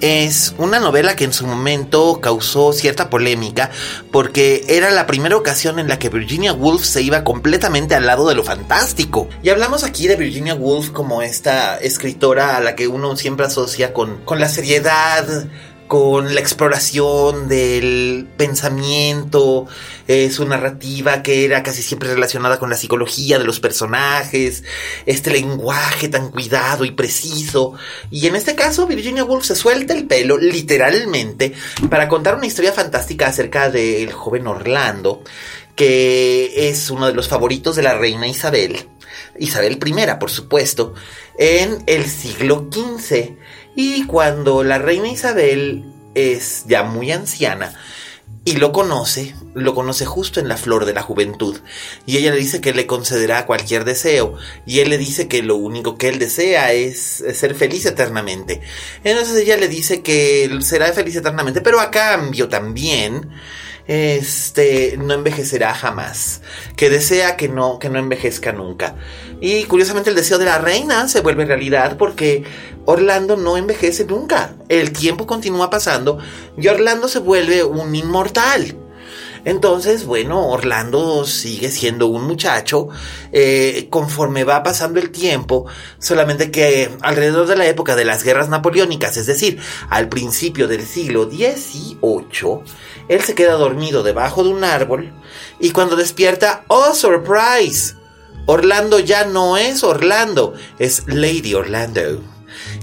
es 0.00 0.54
una 0.58 0.78
novela 0.78 1.16
que 1.16 1.24
en 1.24 1.32
su 1.32 1.46
momento 1.46 2.20
causó 2.20 2.72
cierta 2.72 3.08
polémica 3.08 3.70
porque 4.12 4.64
era 4.68 4.90
la 4.90 5.06
primera 5.06 5.36
ocasión 5.36 5.78
en 5.78 5.88
la 5.88 5.98
que 5.98 6.08
Virginia 6.08 6.52
Woolf 6.52 6.84
se 6.84 7.02
iba 7.02 7.24
completamente 7.24 7.94
al 7.94 8.06
lado 8.06 8.28
de 8.28 8.34
lo 8.34 8.44
fantástico. 8.44 9.28
Y 9.42 9.48
hablamos 9.48 9.84
aquí 9.84 10.06
de 10.06 10.16
Virginia 10.16 10.54
Woolf 10.54 10.90
como 10.90 11.22
esta 11.22 11.78
escritora 11.78 12.56
a 12.56 12.60
la 12.60 12.76
que 12.76 12.88
uno 12.88 13.16
siempre 13.16 13.46
asocia 13.46 13.92
con, 13.92 14.18
con 14.24 14.40
la 14.40 14.48
seriedad, 14.48 15.46
con 15.86 16.34
la 16.34 16.40
exploración 16.40 17.48
del 17.48 18.26
pensamiento, 18.36 19.66
eh, 20.08 20.30
su 20.30 20.46
narrativa 20.46 21.22
que 21.22 21.44
era 21.44 21.62
casi 21.62 21.82
siempre 21.82 22.08
relacionada 22.08 22.58
con 22.58 22.70
la 22.70 22.76
psicología 22.76 23.38
de 23.38 23.44
los 23.44 23.60
personajes, 23.60 24.64
este 25.06 25.30
lenguaje 25.30 26.08
tan 26.08 26.30
cuidado 26.30 26.84
y 26.84 26.90
preciso. 26.90 27.74
Y 28.10 28.26
en 28.26 28.36
este 28.36 28.54
caso, 28.54 28.86
Virginia 28.86 29.24
Woolf 29.24 29.44
se 29.44 29.56
suelta 29.56 29.94
el 29.94 30.06
pelo, 30.06 30.38
literalmente, 30.38 31.52
para 31.88 32.08
contar 32.08 32.36
una 32.36 32.46
historia 32.46 32.72
fantástica 32.72 33.28
acerca 33.28 33.70
del 33.70 34.12
joven 34.12 34.46
Orlando, 34.46 35.22
que 35.74 36.68
es 36.68 36.90
uno 36.90 37.06
de 37.06 37.12
los 37.12 37.28
favoritos 37.28 37.76
de 37.76 37.82
la 37.82 37.96
reina 37.96 38.26
Isabel, 38.26 38.88
Isabel 39.38 39.78
I, 39.84 40.18
por 40.18 40.30
supuesto, 40.30 40.94
en 41.38 41.82
el 41.86 42.06
siglo 42.06 42.68
XV 42.70 43.36
y 43.76 44.04
cuando 44.06 44.64
la 44.64 44.78
reina 44.78 45.08
Isabel 45.08 45.84
es 46.14 46.64
ya 46.66 46.82
muy 46.82 47.12
anciana 47.12 47.74
y 48.46 48.52
lo 48.56 48.72
conoce, 48.72 49.34
lo 49.54 49.74
conoce 49.74 50.06
justo 50.06 50.38
en 50.38 50.48
la 50.48 50.56
flor 50.56 50.86
de 50.86 50.94
la 50.94 51.02
juventud. 51.02 51.58
Y 52.06 52.16
ella 52.16 52.30
le 52.30 52.38
dice 52.38 52.60
que 52.60 52.72
le 52.72 52.86
concederá 52.86 53.44
cualquier 53.44 53.84
deseo. 53.84 54.36
Y 54.64 54.78
él 54.78 54.90
le 54.90 54.98
dice 54.98 55.26
que 55.26 55.42
lo 55.42 55.56
único 55.56 55.98
que 55.98 56.08
él 56.08 56.20
desea 56.20 56.72
es 56.72 57.24
ser 57.34 57.56
feliz 57.56 57.84
eternamente. 57.86 58.60
Entonces 59.02 59.36
ella 59.36 59.56
le 59.56 59.66
dice 59.66 60.00
que 60.00 60.48
será 60.60 60.92
feliz 60.92 61.16
eternamente, 61.16 61.60
pero 61.60 61.80
a 61.80 61.90
cambio 61.90 62.48
también 62.48 63.30
este 63.86 64.96
no 64.98 65.14
envejecerá 65.14 65.74
jamás, 65.74 66.40
que 66.76 66.90
desea 66.90 67.36
que 67.36 67.48
no 67.48 67.78
que 67.78 67.88
no 67.88 67.98
envejezca 67.98 68.52
nunca. 68.52 68.96
Y 69.40 69.64
curiosamente 69.64 70.10
el 70.10 70.16
deseo 70.16 70.38
de 70.38 70.46
la 70.46 70.58
reina 70.58 71.08
se 71.08 71.20
vuelve 71.20 71.44
realidad 71.44 71.96
porque 71.96 72.44
Orlando 72.84 73.36
no 73.36 73.56
envejece 73.56 74.04
nunca. 74.04 74.54
El 74.68 74.92
tiempo 74.92 75.26
continúa 75.26 75.70
pasando 75.70 76.18
y 76.56 76.66
Orlando 76.68 77.08
se 77.08 77.18
vuelve 77.18 77.64
un 77.64 77.94
inmortal. 77.94 78.76
Entonces, 79.46 80.06
bueno, 80.06 80.48
Orlando 80.48 81.24
sigue 81.24 81.70
siendo 81.70 82.08
un 82.08 82.24
muchacho 82.24 82.88
eh, 83.30 83.86
conforme 83.90 84.42
va 84.42 84.64
pasando 84.64 84.98
el 84.98 85.10
tiempo, 85.10 85.66
solamente 86.00 86.50
que 86.50 86.90
alrededor 87.00 87.46
de 87.46 87.54
la 87.54 87.66
época 87.68 87.94
de 87.94 88.04
las 88.04 88.24
guerras 88.24 88.48
napoleónicas, 88.48 89.16
es 89.16 89.26
decir, 89.26 89.60
al 89.88 90.08
principio 90.08 90.66
del 90.66 90.84
siglo 90.84 91.30
XVIII, 91.30 92.60
él 93.08 93.22
se 93.22 93.34
queda 93.34 93.54
dormido 93.54 94.02
debajo 94.02 94.42
de 94.42 94.50
un 94.50 94.64
árbol 94.64 95.12
y 95.58 95.70
cuando 95.70 95.96
despierta, 95.96 96.64
¡oh, 96.68 96.94
surprise! 96.94 97.94
Orlando 98.46 99.00
ya 99.00 99.24
no 99.24 99.56
es 99.56 99.82
Orlando, 99.82 100.54
es 100.78 101.02
Lady 101.06 101.54
Orlando. 101.54 102.22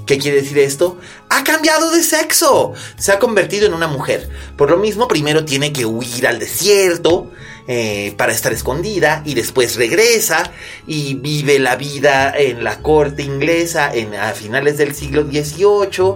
¿Qué 0.06 0.18
quiere 0.18 0.42
decir 0.42 0.60
esto? 0.60 0.98
Ha 1.30 1.44
cambiado 1.44 1.92
de 1.92 2.04
sexo. 2.04 2.74
Se 2.98 3.12
ha 3.14 3.20
convertido 3.20 3.66
en 3.66 3.74
una 3.74 3.88
mujer. 3.88 4.30
Por 4.58 4.70
lo 4.70 4.78
mismo, 4.78 5.08
primero 5.08 5.46
tiene 5.46 5.72
que 5.72 5.86
huir 5.86 6.28
al 6.28 6.40
desierto 6.40 7.32
eh, 7.68 8.14
para 8.18 8.34
estar 8.34 8.52
escondida 8.52 9.24
y 9.26 9.34
después 9.34 9.78
regresa 9.78 10.52
y 10.86 11.16
vive 11.16 11.60
la 11.60 11.78
vida 11.78 12.34
en 12.38 12.64
la 12.64 12.82
corte 12.82 13.24
inglesa 13.24 13.90
en, 13.94 14.14
a 14.16 14.34
finales 14.34 14.78
del 14.78 14.94
siglo 14.94 15.24
XVIII 15.24 16.16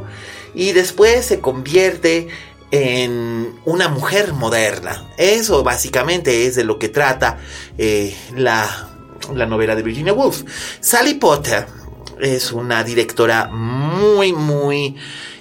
y 0.54 0.74
después 0.74 1.26
se 1.26 1.40
convierte 1.40 2.28
en 2.72 3.60
una 3.66 3.88
mujer 3.88 4.34
moderna. 4.34 5.10
Eso 5.18 5.64
básicamente 5.64 6.46
es 6.48 6.56
de 6.56 6.64
lo 6.64 6.78
que 6.80 6.90
trata 6.90 7.38
eh, 7.78 8.16
la, 8.36 8.90
la 9.34 9.46
novela 9.46 9.76
de 9.76 9.84
Virginia 9.84 10.14
Woolf. 10.14 10.44
Sally 10.80 11.16
Potter 11.16 11.68
es 12.20 12.52
una 12.52 12.84
directora 12.84 13.48
muy, 13.48 14.34
muy 14.34 14.96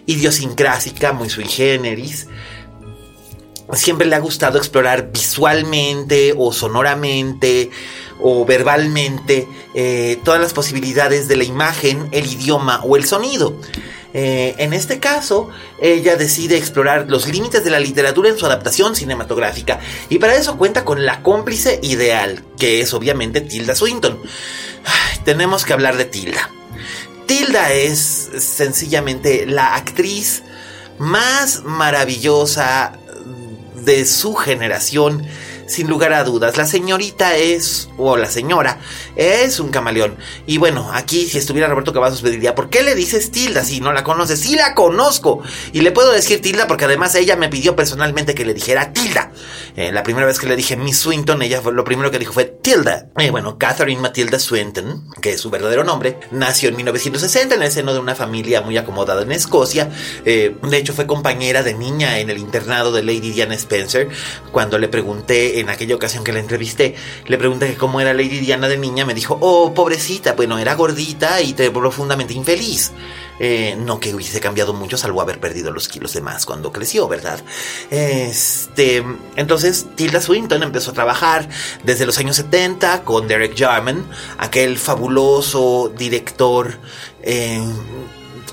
idiosincrásica, 0.06 1.12
muy 1.12 1.28
sui 1.30 1.44
generis. 1.44 2.28
Siempre 3.72 4.06
le 4.06 4.14
ha 4.14 4.20
gustado 4.20 4.58
explorar 4.58 5.10
visualmente 5.10 6.32
o 6.36 6.52
sonoramente 6.52 7.70
o 8.20 8.44
verbalmente 8.44 9.48
eh, 9.74 10.18
todas 10.24 10.40
las 10.40 10.52
posibilidades 10.52 11.26
de 11.26 11.36
la 11.36 11.44
imagen, 11.44 12.08
el 12.12 12.26
idioma 12.26 12.80
o 12.84 12.96
el 12.96 13.04
sonido. 13.04 13.56
Eh, 14.18 14.54
en 14.56 14.72
este 14.72 14.98
caso, 14.98 15.50
ella 15.78 16.16
decide 16.16 16.56
explorar 16.56 17.04
los 17.06 17.28
límites 17.28 17.62
de 17.64 17.70
la 17.70 17.78
literatura 17.78 18.30
en 18.30 18.38
su 18.38 18.46
adaptación 18.46 18.96
cinematográfica 18.96 19.78
y 20.08 20.18
para 20.18 20.36
eso 20.36 20.56
cuenta 20.56 20.86
con 20.86 21.04
la 21.04 21.22
cómplice 21.22 21.78
ideal, 21.82 22.42
que 22.58 22.80
es 22.80 22.94
obviamente 22.94 23.42
Tilda 23.42 23.74
Swinton. 23.74 24.18
tenemos 25.26 25.66
que 25.66 25.74
hablar 25.74 25.98
de 25.98 26.06
Tilda. 26.06 26.50
Tilda 27.26 27.74
es 27.74 28.30
sencillamente 28.38 29.44
la 29.44 29.74
actriz 29.74 30.44
más 30.98 31.64
maravillosa 31.64 32.98
de 33.74 34.06
su 34.06 34.34
generación 34.34 35.26
sin 35.66 35.88
lugar 35.88 36.12
a 36.12 36.24
dudas. 36.24 36.56
La 36.56 36.66
señorita 36.66 37.36
es, 37.36 37.88
o 37.96 38.16
la 38.16 38.30
señora, 38.30 38.78
es 39.16 39.60
un 39.60 39.68
camaleón. 39.68 40.16
Y 40.46 40.58
bueno, 40.58 40.90
aquí 40.92 41.26
si 41.26 41.38
estuviera 41.38 41.68
Roberto 41.68 41.92
Cavazos 41.92 42.22
me 42.22 42.30
diría, 42.30 42.54
¿por 42.54 42.70
qué 42.70 42.82
le 42.82 42.94
dices 42.94 43.30
Tilda 43.30 43.64
si 43.64 43.80
no 43.80 43.92
la 43.92 44.04
conoces? 44.04 44.40
Sí 44.40 44.54
la 44.54 44.74
conozco. 44.74 45.42
Y 45.72 45.80
le 45.80 45.92
puedo 45.92 46.12
decir 46.12 46.40
Tilda 46.40 46.66
porque 46.66 46.84
además 46.84 47.14
ella 47.14 47.36
me 47.36 47.48
pidió 47.48 47.76
personalmente 47.76 48.34
que 48.34 48.44
le 48.44 48.54
dijera 48.54 48.92
Tilda. 48.92 49.32
Eh, 49.76 49.92
la 49.92 50.02
primera 50.02 50.26
vez 50.26 50.38
que 50.38 50.46
le 50.46 50.56
dije 50.56 50.76
Miss 50.76 50.98
Swinton, 50.98 51.42
ella 51.42 51.60
fue, 51.60 51.72
lo 51.72 51.84
primero 51.84 52.10
que 52.10 52.18
dijo 52.18 52.32
fue 52.32 52.44
Tilda. 52.44 53.08
Eh, 53.18 53.30
bueno, 53.30 53.58
Catherine 53.58 54.00
Matilda 54.00 54.38
Swinton, 54.38 55.08
que 55.20 55.32
es 55.32 55.40
su 55.40 55.50
verdadero 55.50 55.84
nombre, 55.84 56.18
nació 56.30 56.68
en 56.68 56.76
1960 56.76 57.54
en 57.54 57.62
el 57.62 57.70
seno 57.70 57.92
de 57.92 58.00
una 58.00 58.14
familia 58.14 58.62
muy 58.62 58.76
acomodada 58.78 59.22
en 59.22 59.32
Escocia. 59.32 59.90
Eh, 60.24 60.56
de 60.62 60.76
hecho, 60.76 60.94
fue 60.94 61.06
compañera 61.06 61.62
de 61.62 61.74
niña 61.74 62.20
en 62.20 62.30
el 62.30 62.38
internado 62.38 62.92
de 62.92 63.02
Lady 63.02 63.30
Diana 63.30 63.54
Spencer. 63.54 64.08
Cuando 64.52 64.78
le 64.78 64.88
pregunté, 64.88 65.55
en 65.60 65.70
aquella 65.70 65.94
ocasión 65.94 66.24
que 66.24 66.32
la 66.32 66.40
entrevisté, 66.40 66.94
le 67.26 67.38
pregunté 67.38 67.74
cómo 67.76 68.00
era 68.00 68.12
Lady 68.12 68.40
Diana 68.40 68.68
de 68.68 68.78
niña, 68.78 69.04
me 69.04 69.14
dijo, 69.14 69.38
oh, 69.40 69.74
pobrecita, 69.74 70.34
bueno, 70.34 70.58
era 70.58 70.74
gordita 70.74 71.40
y 71.40 71.54
profundamente 71.70 72.34
infeliz. 72.34 72.92
Eh, 73.38 73.76
no 73.78 74.00
que 74.00 74.14
hubiese 74.14 74.40
cambiado 74.40 74.72
mucho, 74.72 74.96
salvo 74.96 75.20
haber 75.20 75.38
perdido 75.40 75.70
los 75.70 75.88
kilos 75.88 76.14
de 76.14 76.22
más 76.22 76.46
cuando 76.46 76.72
creció, 76.72 77.06
¿verdad? 77.06 77.40
Este, 77.90 79.04
entonces 79.36 79.86
Tilda 79.94 80.22
Swinton 80.22 80.62
empezó 80.62 80.92
a 80.92 80.94
trabajar 80.94 81.48
desde 81.84 82.06
los 82.06 82.16
años 82.18 82.36
70 82.36 83.02
con 83.04 83.28
Derek 83.28 83.54
Jarman, 83.56 84.06
aquel 84.38 84.78
fabuloso 84.78 85.92
director 85.96 86.78
eh, 87.22 87.62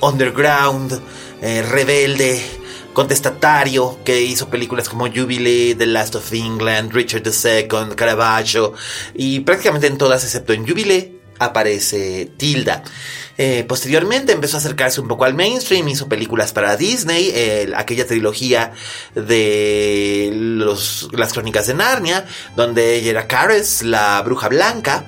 underground, 0.02 1.02
eh, 1.42 1.62
rebelde, 1.62 2.63
contestatario 2.94 4.00
que 4.06 4.22
hizo 4.22 4.50
películas 4.50 4.88
como 4.88 5.08
Jubilee, 5.08 5.76
The 5.76 5.88
Last 5.88 6.16
of 6.16 6.32
England, 6.32 6.94
Richard 6.94 7.24
II, 7.26 7.96
Caravaggio 7.96 8.74
y 9.14 9.42
prácticamente 9.42 9.88
en 9.88 9.98
todas 9.98 10.24
excepto 10.24 10.54
en 10.54 10.68
Jubilee 10.68 11.20
aparece 11.40 12.32
Tilda. 12.38 12.84
Eh, 13.38 13.66
posteriormente 13.68 14.32
empezó 14.32 14.58
a 14.58 14.60
acercarse 14.60 15.02
un 15.02 15.08
poco 15.08 15.26
al 15.26 15.34
mainstream, 15.34 15.88
hizo 15.88 16.08
películas 16.08 16.54
para 16.54 16.76
Disney, 16.78 17.34
aquella 17.76 18.06
trilogía 18.06 18.74
de 19.16 20.32
las 21.12 21.34
crónicas 21.34 21.68
de 21.68 21.74
Narnia, 21.74 22.26
donde 22.56 22.96
ella 22.96 23.12
era 23.12 23.28
Caris, 23.28 23.84
la 23.84 24.22
bruja 24.22 24.50
blanca, 24.50 25.06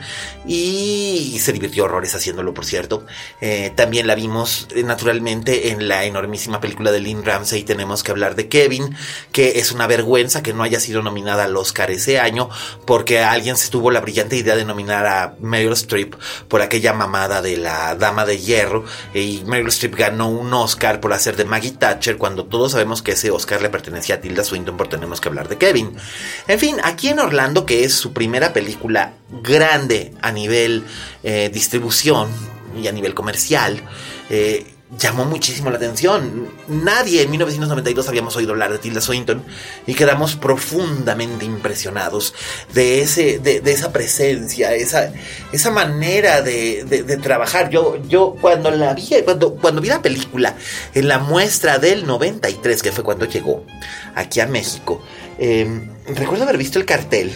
y 0.48 1.38
se 1.42 1.52
divirtió 1.54 1.86
horrores 1.86 2.14
haciéndolo, 2.14 2.54
por 2.54 2.66
cierto. 2.66 3.06
Eh, 3.42 3.72
también 3.76 4.08
la 4.08 4.16
vimos 4.16 4.68
eh, 4.76 4.84
naturalmente 4.84 5.70
en 5.70 5.88
la 5.88 6.06
enormísima 6.06 6.62
película 6.62 6.92
de 6.92 7.00
Lynn 7.00 7.26
Ramsey, 7.26 7.64
tenemos 7.64 8.04
que 8.04 8.12
hablar 8.12 8.36
de 8.36 8.48
Kevin, 8.48 8.96
que 9.32 9.60
es 9.60 9.72
una 9.72 9.88
vergüenza 9.88 10.44
que 10.44 10.54
no 10.54 10.64
haya 10.64 10.80
sido 10.80 11.02
nominada 11.02 11.46
al 11.46 11.58
Oscar 11.58 11.92
ese 11.92 12.20
año, 12.20 12.50
porque 12.86 13.20
alguien 13.20 13.58
se 13.58 13.70
tuvo 13.70 13.92
la 13.92 14.02
brillante 14.02 14.36
idea 14.36 14.56
de 14.56 14.66
nominar 14.66 15.06
a 15.08 15.36
Meryl 15.40 15.74
Streep 15.74 16.16
por 16.48 16.62
aquella 16.62 16.94
mamada 16.94 17.42
de 17.42 17.58
la 17.58 17.96
dama 17.96 18.15
de 18.24 18.38
Hierro 18.38 18.86
y 19.14 19.44
Meryl 19.46 19.70
Streep 19.70 19.96
ganó 19.96 20.30
un 20.30 20.54
Oscar 20.54 21.02
por 21.02 21.12
hacer 21.12 21.36
de 21.36 21.46
Maggie 21.46 21.72
Thatcher 21.72 22.18
cuando 22.18 22.46
todos 22.46 22.74
sabemos 22.74 23.02
que 23.02 23.14
ese 23.14 23.32
Oscar 23.32 23.62
le 23.62 23.70
pertenecía 23.70 24.16
a 24.16 24.22
Tilda 24.22 24.44
Swinton 24.44 24.78
por 24.78 24.88
tenemos 24.88 25.20
que 25.20 25.28
hablar 25.28 25.50
de 25.50 25.58
Kevin. 25.58 25.98
En 26.48 26.60
fin, 26.60 26.78
aquí 26.84 27.10
en 27.10 27.20
Orlando, 27.20 27.66
que 27.66 27.84
es 27.84 27.96
su 27.96 28.14
primera 28.14 28.54
película 28.54 29.14
grande 29.42 30.14
a 30.22 30.32
nivel 30.32 30.84
eh, 31.24 31.50
distribución 31.52 32.30
y 32.80 32.88
a 32.88 32.92
nivel 32.92 33.16
comercial, 33.16 33.82
eh, 34.30 34.75
llamó 34.98 35.26
muchísimo 35.26 35.70
la 35.70 35.78
atención. 35.78 36.50
Nadie 36.68 37.24
en 37.24 37.32
1992 37.32 38.08
habíamos 38.08 38.36
oído 38.36 38.52
hablar 38.52 38.72
de 38.72 38.80
Tilda 38.80 39.02
Swinton 39.02 39.44
y 39.86 39.94
quedamos 39.94 40.36
profundamente 40.36 41.46
impresionados 41.46 42.34
de, 42.74 43.02
ese, 43.02 43.40
de, 43.40 43.62
esa 43.66 43.92
presencia, 43.92 44.74
esa, 44.74 45.12
esa 45.52 45.72
manera 45.72 46.42
de, 46.42 47.20
trabajar. 47.22 47.70
Yo, 47.70 47.98
yo 48.08 48.36
cuando 48.40 48.72
la 48.72 48.94
vi, 48.94 49.10
cuando, 49.24 49.56
cuando 49.56 49.82
vi 49.82 49.90
la 49.90 50.02
película 50.02 50.56
en 50.94 51.08
la 51.08 51.20
muestra 51.20 51.78
del 51.78 52.06
93, 52.06 52.82
que 52.82 52.92
fue 52.92 53.04
cuando 53.04 53.26
llegó 53.26 53.66
aquí 54.16 54.40
a 54.40 54.48
México, 54.48 55.02
em, 55.38 55.90
recuerdo 56.08 56.44
haber 56.44 56.58
visto 56.58 56.80
el 56.80 56.86
cartel 56.86 57.34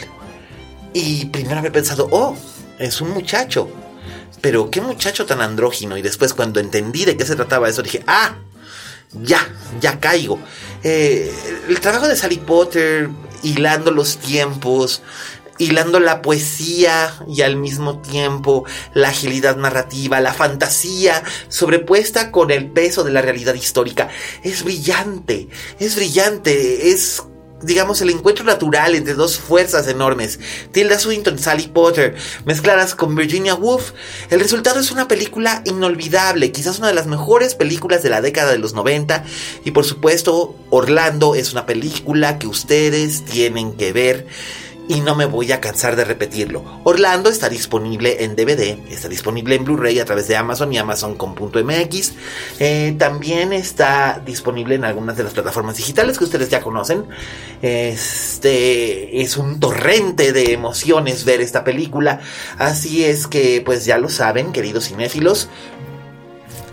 y 0.93 1.25
primero 1.25 1.59
haber 1.59 1.71
pensado, 1.71 2.07
oh, 2.11 2.35
es 2.77 3.01
un 3.01 3.11
muchacho 3.11 3.69
pero 4.41 4.69
qué 4.69 4.81
muchacho 4.81 5.25
tan 5.25 5.41
andrógino. 5.41 5.97
Y 5.97 6.01
después 6.01 6.33
cuando 6.33 6.59
entendí 6.59 7.05
de 7.05 7.17
qué 7.17 7.25
se 7.25 7.35
trataba 7.35 7.69
eso, 7.69 7.81
dije, 7.81 8.03
ah, 8.07 8.35
ya, 9.13 9.47
ya 9.79 9.99
caigo. 9.99 10.39
Eh, 10.83 11.33
el 11.67 11.79
trabajo 11.79 12.07
de 12.07 12.15
Sally 12.15 12.37
Potter, 12.37 13.09
hilando 13.43 13.91
los 13.91 14.17
tiempos, 14.17 15.01
hilando 15.59 15.99
la 15.99 16.21
poesía 16.21 17.13
y 17.27 17.41
al 17.41 17.57
mismo 17.57 17.99
tiempo 17.99 18.65
la 18.93 19.09
agilidad 19.09 19.57
narrativa, 19.57 20.21
la 20.21 20.33
fantasía 20.33 21.21
sobrepuesta 21.49 22.31
con 22.31 22.49
el 22.49 22.71
peso 22.71 23.03
de 23.03 23.11
la 23.11 23.21
realidad 23.21 23.53
histórica. 23.53 24.09
Es 24.43 24.63
brillante, 24.63 25.49
es 25.79 25.95
brillante, 25.95 26.89
es 26.91 27.23
digamos, 27.61 28.01
el 28.01 28.09
encuentro 28.09 28.45
natural 28.45 28.95
entre 28.95 29.13
dos 29.13 29.37
fuerzas 29.37 29.87
enormes, 29.87 30.39
Tilda 30.71 30.99
Swinton, 30.99 31.39
Sally 31.39 31.67
Potter, 31.67 32.15
mezcladas 32.45 32.95
con 32.95 33.15
Virginia 33.15 33.55
Woolf, 33.55 33.91
el 34.29 34.39
resultado 34.39 34.79
es 34.79 34.91
una 34.91 35.07
película 35.07 35.61
inolvidable, 35.65 36.51
quizás 36.51 36.79
una 36.79 36.87
de 36.87 36.93
las 36.93 37.07
mejores 37.07 37.55
películas 37.55 38.03
de 38.03 38.09
la 38.09 38.21
década 38.21 38.51
de 38.51 38.59
los 38.59 38.73
90, 38.73 39.23
y 39.65 39.71
por 39.71 39.85
supuesto, 39.85 40.55
Orlando 40.69 41.35
es 41.35 41.51
una 41.51 41.65
película 41.65 42.39
que 42.39 42.47
ustedes 42.47 43.25
tienen 43.25 43.73
que 43.73 43.93
ver 43.93 44.27
y 44.89 45.01
no 45.01 45.15
me 45.15 45.25
voy 45.25 45.51
a 45.51 45.61
cansar 45.61 45.95
de 45.95 46.03
repetirlo. 46.03 46.81
Orlando 46.83 47.29
está 47.29 47.47
disponible 47.47 48.23
en 48.23 48.35
DVD, 48.35 48.75
está 48.89 49.07
disponible 49.07 49.53
en 49.53 49.63
Blu-ray 49.63 49.99
a 49.99 50.05
través 50.05 50.27
de 50.27 50.35
Amazon 50.35 50.73
y 50.73 50.79
Amazon.mx. 50.79 52.13
Eh, 52.59 52.95
también 52.97 53.53
está 53.53 54.19
disponible 54.25 54.73
en 54.73 54.83
algunas 54.83 55.15
de 55.15 55.23
las 55.23 55.33
plataformas 55.33 55.77
digitales 55.77 56.17
que 56.17 56.23
ustedes 56.23 56.49
ya 56.49 56.61
conocen. 56.61 57.05
Este 57.61 59.21
es 59.21 59.37
un 59.37 59.59
torrente 59.59 60.33
de 60.33 60.53
emociones 60.53 61.23
ver 61.23 61.39
esta 61.41 61.63
película. 61.63 62.19
Así 62.57 63.05
es 63.05 63.27
que, 63.27 63.61
pues 63.63 63.85
ya 63.85 63.99
lo 63.99 64.09
saben, 64.09 64.51
queridos 64.51 64.87
cinéfilos. 64.87 65.49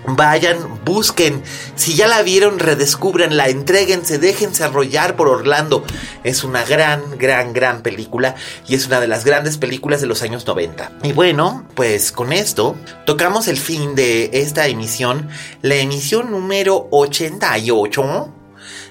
Vayan, 0.09 0.85
busquen. 0.85 1.43
Si 1.75 1.95
ya 1.95 2.07
la 2.07 2.23
vieron, 2.23 2.59
redescubrenla, 2.59 3.49
entréguense, 3.49 4.19
déjense 4.19 4.63
arrollar 4.63 5.17
por 5.17 5.29
Orlando. 5.29 5.85
Es 6.23 6.45
una 6.45 6.65
gran, 6.65 7.19
gran, 7.19 7.53
gran 7.53 7.83
película 7.83 8.37
y 8.69 8.77
es 8.77 8.87
una 8.87 9.01
de 9.01 9.09
las 9.09 9.25
grandes 9.25 9.59
películas 9.59 10.01
de 10.01 10.07
los 10.07 10.23
años 10.23 10.47
90. 10.47 10.93
Y 11.03 11.13
bueno, 11.13 11.67
pues 11.75 12.13
con 12.13 12.33
esto 12.33 12.77
tocamos 13.05 13.49
el 13.49 13.57
fin 13.57 13.95
de 13.95 14.31
esta 14.33 14.69
emisión, 14.69 15.29
la 15.63 15.75
emisión 15.75 16.31
número 16.31 16.89
88 16.91 18.33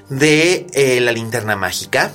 de 0.10 0.68
eh, 0.74 1.00
La 1.00 1.12
Linterna 1.12 1.56
Mágica. 1.56 2.12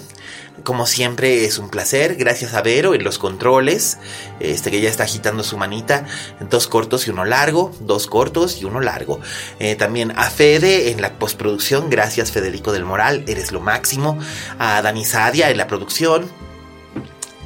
Como 0.64 0.86
siempre 0.86 1.44
es 1.44 1.58
un 1.58 1.70
placer, 1.70 2.16
gracias 2.16 2.54
a 2.54 2.62
Vero 2.62 2.94
en 2.94 3.02
los 3.04 3.18
controles, 3.18 3.98
este 4.40 4.70
que 4.70 4.80
ya 4.80 4.90
está 4.90 5.04
agitando 5.04 5.42
su 5.42 5.56
manita, 5.56 6.06
dos 6.50 6.66
cortos 6.66 7.06
y 7.06 7.10
uno 7.10 7.24
largo, 7.24 7.72
dos 7.80 8.06
cortos 8.06 8.60
y 8.60 8.64
uno 8.64 8.80
largo. 8.80 9.20
Eh, 9.58 9.76
también 9.76 10.12
a 10.16 10.28
Fede 10.28 10.90
en 10.90 11.00
la 11.00 11.18
postproducción, 11.18 11.88
gracias 11.88 12.30
Federico 12.30 12.72
del 12.72 12.84
Moral, 12.84 13.24
eres 13.26 13.52
lo 13.52 13.60
máximo. 13.60 14.18
A 14.58 14.82
Dani 14.82 15.04
Sadia 15.04 15.50
en 15.50 15.56
la 15.56 15.66
producción, 15.66 16.28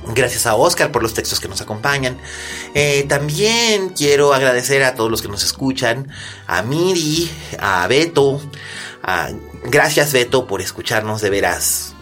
Gracias 0.06 0.44
a 0.44 0.54
Oscar 0.54 0.92
por 0.92 1.02
los 1.02 1.14
textos 1.14 1.40
que 1.40 1.48
nos 1.48 1.62
acompañan. 1.62 2.18
Eh, 2.74 3.06
también 3.08 3.88
quiero 3.88 4.34
agradecer 4.34 4.82
a 4.84 4.94
todos 4.94 5.10
los 5.10 5.22
que 5.22 5.28
nos 5.28 5.42
escuchan, 5.42 6.08
a 6.46 6.60
Miri, 6.60 7.30
a 7.58 7.86
Beto. 7.86 8.38
gracias 9.64 10.12
Beto 10.12 10.46
por 10.46 10.60
escucharnos 10.60 11.22
de 11.22 11.30
veras 11.30 11.93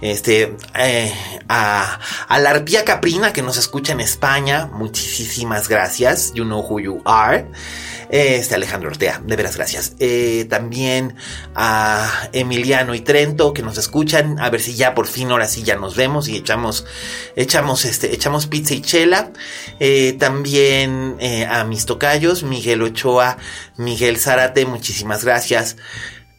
este, 0.00 0.56
eh, 0.78 1.12
a, 1.48 1.98
a 2.28 2.38
la 2.38 2.64
caprina 2.84 3.32
que 3.32 3.42
nos 3.42 3.56
escucha 3.56 3.92
en 3.92 4.00
España, 4.00 4.66
muchísimas 4.66 5.68
gracias. 5.68 6.32
You 6.34 6.44
know 6.44 6.60
who 6.60 6.80
you 6.80 7.02
are. 7.04 7.46
Este 8.08 8.54
Alejandro 8.54 8.90
Ortea, 8.90 9.20
de 9.24 9.34
veras 9.34 9.56
gracias. 9.56 9.94
Eh, 9.98 10.46
también 10.48 11.16
a 11.56 12.28
Emiliano 12.32 12.94
y 12.94 13.00
Trento 13.00 13.52
que 13.52 13.62
nos 13.62 13.78
escuchan. 13.78 14.38
A 14.38 14.48
ver 14.48 14.60
si 14.60 14.74
ya 14.74 14.94
por 14.94 15.08
fin 15.08 15.30
ahora 15.32 15.48
sí 15.48 15.64
ya 15.64 15.74
nos 15.76 15.96
vemos 15.96 16.28
y 16.28 16.36
echamos, 16.36 16.86
echamos 17.34 17.84
este, 17.84 18.14
echamos 18.14 18.46
pizza 18.46 18.74
y 18.74 18.80
chela. 18.80 19.32
Eh, 19.80 20.14
también 20.20 21.16
a 21.50 21.64
mis 21.64 21.86
tocayos, 21.86 22.44
Miguel 22.44 22.82
Ochoa, 22.82 23.38
Miguel 23.76 24.18
Zárate, 24.18 24.66
muchísimas 24.66 25.24
gracias. 25.24 25.76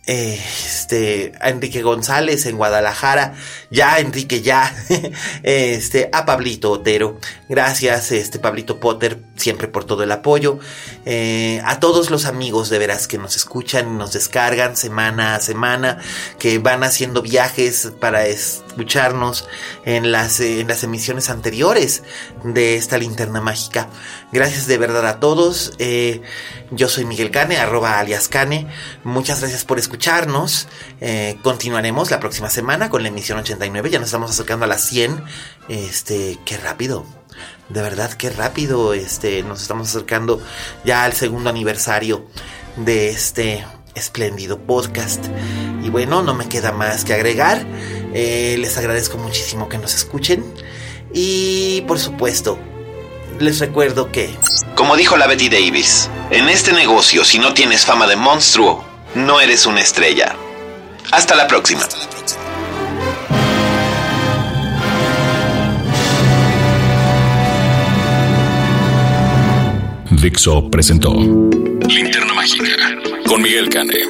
Este, 0.08 1.34
a 1.40 1.50
Enrique 1.50 1.82
González 1.82 2.46
en 2.46 2.58
Guadalajara, 2.58 3.36
ya 3.70 4.00
Enrique, 4.00 4.42
ya, 4.42 4.74
este, 5.44 6.10
a 6.14 6.26
Pablito 6.26 6.72
Otero, 6.72 7.20
gracias, 7.50 8.12
este, 8.12 8.40
Pablito 8.40 8.80
Potter, 8.80 9.22
siempre 9.36 9.68
por 9.68 9.84
todo 9.84 10.04
el 10.04 10.12
apoyo, 10.12 10.60
eh, 11.06 11.62
a 11.66 11.80
todos 11.80 12.10
los 12.10 12.26
amigos 12.26 12.70
de 12.70 12.80
veras 12.80 13.08
que 13.08 13.18
nos 13.18 13.36
escuchan 13.36 13.94
y 13.94 13.98
nos 13.98 14.14
descargan 14.14 14.78
semana 14.78 15.36
a 15.36 15.42
semana, 15.42 16.00
que 16.40 16.58
van 16.60 16.84
haciendo 16.84 17.22
viajes 17.22 17.92
para 18.00 18.26
escucharnos 18.78 19.48
en 19.84 20.12
las, 20.12 20.40
en 20.40 20.68
las 20.68 20.84
emisiones 20.84 21.30
anteriores 21.30 22.04
de 22.44 22.76
esta 22.76 22.98
linterna 22.98 23.42
mágica. 23.42 23.90
Gracias 24.32 24.68
de 24.68 24.78
verdad 24.78 25.06
a 25.08 25.20
todos, 25.20 25.74
eh, 25.80 26.22
yo 26.72 26.88
soy 26.88 27.06
Miguel 27.06 27.32
Cane, 27.32 27.58
arroba 27.58 28.00
alias 28.00 28.28
Cane, 28.28 28.68
muchas 29.04 29.42
gracias 29.42 29.66
por 29.66 29.80
escuchar 29.80 29.98
escucharnos. 29.98 30.68
Eh, 31.02 31.40
continuaremos 31.42 32.12
la 32.12 32.20
próxima 32.20 32.50
semana 32.50 32.90
con 32.90 33.02
la 33.02 33.10
emisión 33.10 33.40
89. 33.40 33.90
Ya 33.90 34.00
nos 34.00 34.10
estamos 34.10 34.30
acercando 34.30 34.66
a 34.66 34.68
las 34.68 34.86
100. 34.86 35.24
Este, 35.70 36.38
qué 36.46 36.58
rápido. 36.58 37.06
De 37.70 37.82
verdad, 37.82 38.14
qué 38.14 38.30
rápido. 38.30 38.94
Este, 38.94 39.42
nos 39.42 39.64
estamos 39.64 39.90
acercando 39.90 40.40
ya 40.86 41.04
al 41.04 41.14
segundo 41.14 41.50
aniversario 41.50 42.28
de 42.76 43.10
este 43.10 43.66
espléndido 43.98 44.60
podcast. 44.60 45.26
Y 45.84 45.90
bueno, 45.90 46.22
no 46.22 46.34
me 46.34 46.48
queda 46.48 46.72
más 46.72 47.04
que 47.04 47.14
agregar. 47.14 47.66
Eh, 48.14 48.56
les 48.60 48.78
agradezco 48.78 49.18
muchísimo 49.18 49.70
que 49.70 49.78
nos 49.78 49.94
escuchen. 49.96 50.44
Y 51.14 51.82
por 51.88 52.00
supuesto, 52.00 52.58
les 53.40 53.60
recuerdo 53.60 54.12
que... 54.12 54.30
Como 54.76 54.96
dijo 54.96 55.18
la 55.18 55.28
Betty 55.28 55.50
Davis, 55.50 56.10
en 56.30 56.50
este 56.50 56.74
negocio 56.74 57.24
si 57.24 57.40
no 57.40 57.54
tienes 57.54 57.86
fama 57.86 58.08
de 58.08 58.16
monstruo, 58.16 58.84
no 59.16 59.40
eres 59.42 59.66
una 59.66 59.82
estrella. 59.82 60.36
Hasta 61.12 61.36
la 61.36 61.48
próxima. 61.48 61.82
Dixo 70.28 70.70
presentó 70.70 71.14
Linterna 71.14 72.34
Mágica 72.34 73.00
con 73.30 73.42
Miguel 73.42 73.70
Cane. 73.70 74.04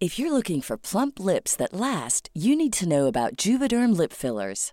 If 0.00 0.18
you're 0.18 0.32
looking 0.32 0.60
for 0.62 0.76
plump 0.78 1.20
lips 1.20 1.54
that 1.54 1.72
last, 1.72 2.28
you 2.34 2.56
need 2.56 2.72
to 2.72 2.88
know 2.88 3.06
about 3.06 3.36
Juvederm 3.36 3.96
lip 3.96 4.12
fillers. 4.12 4.72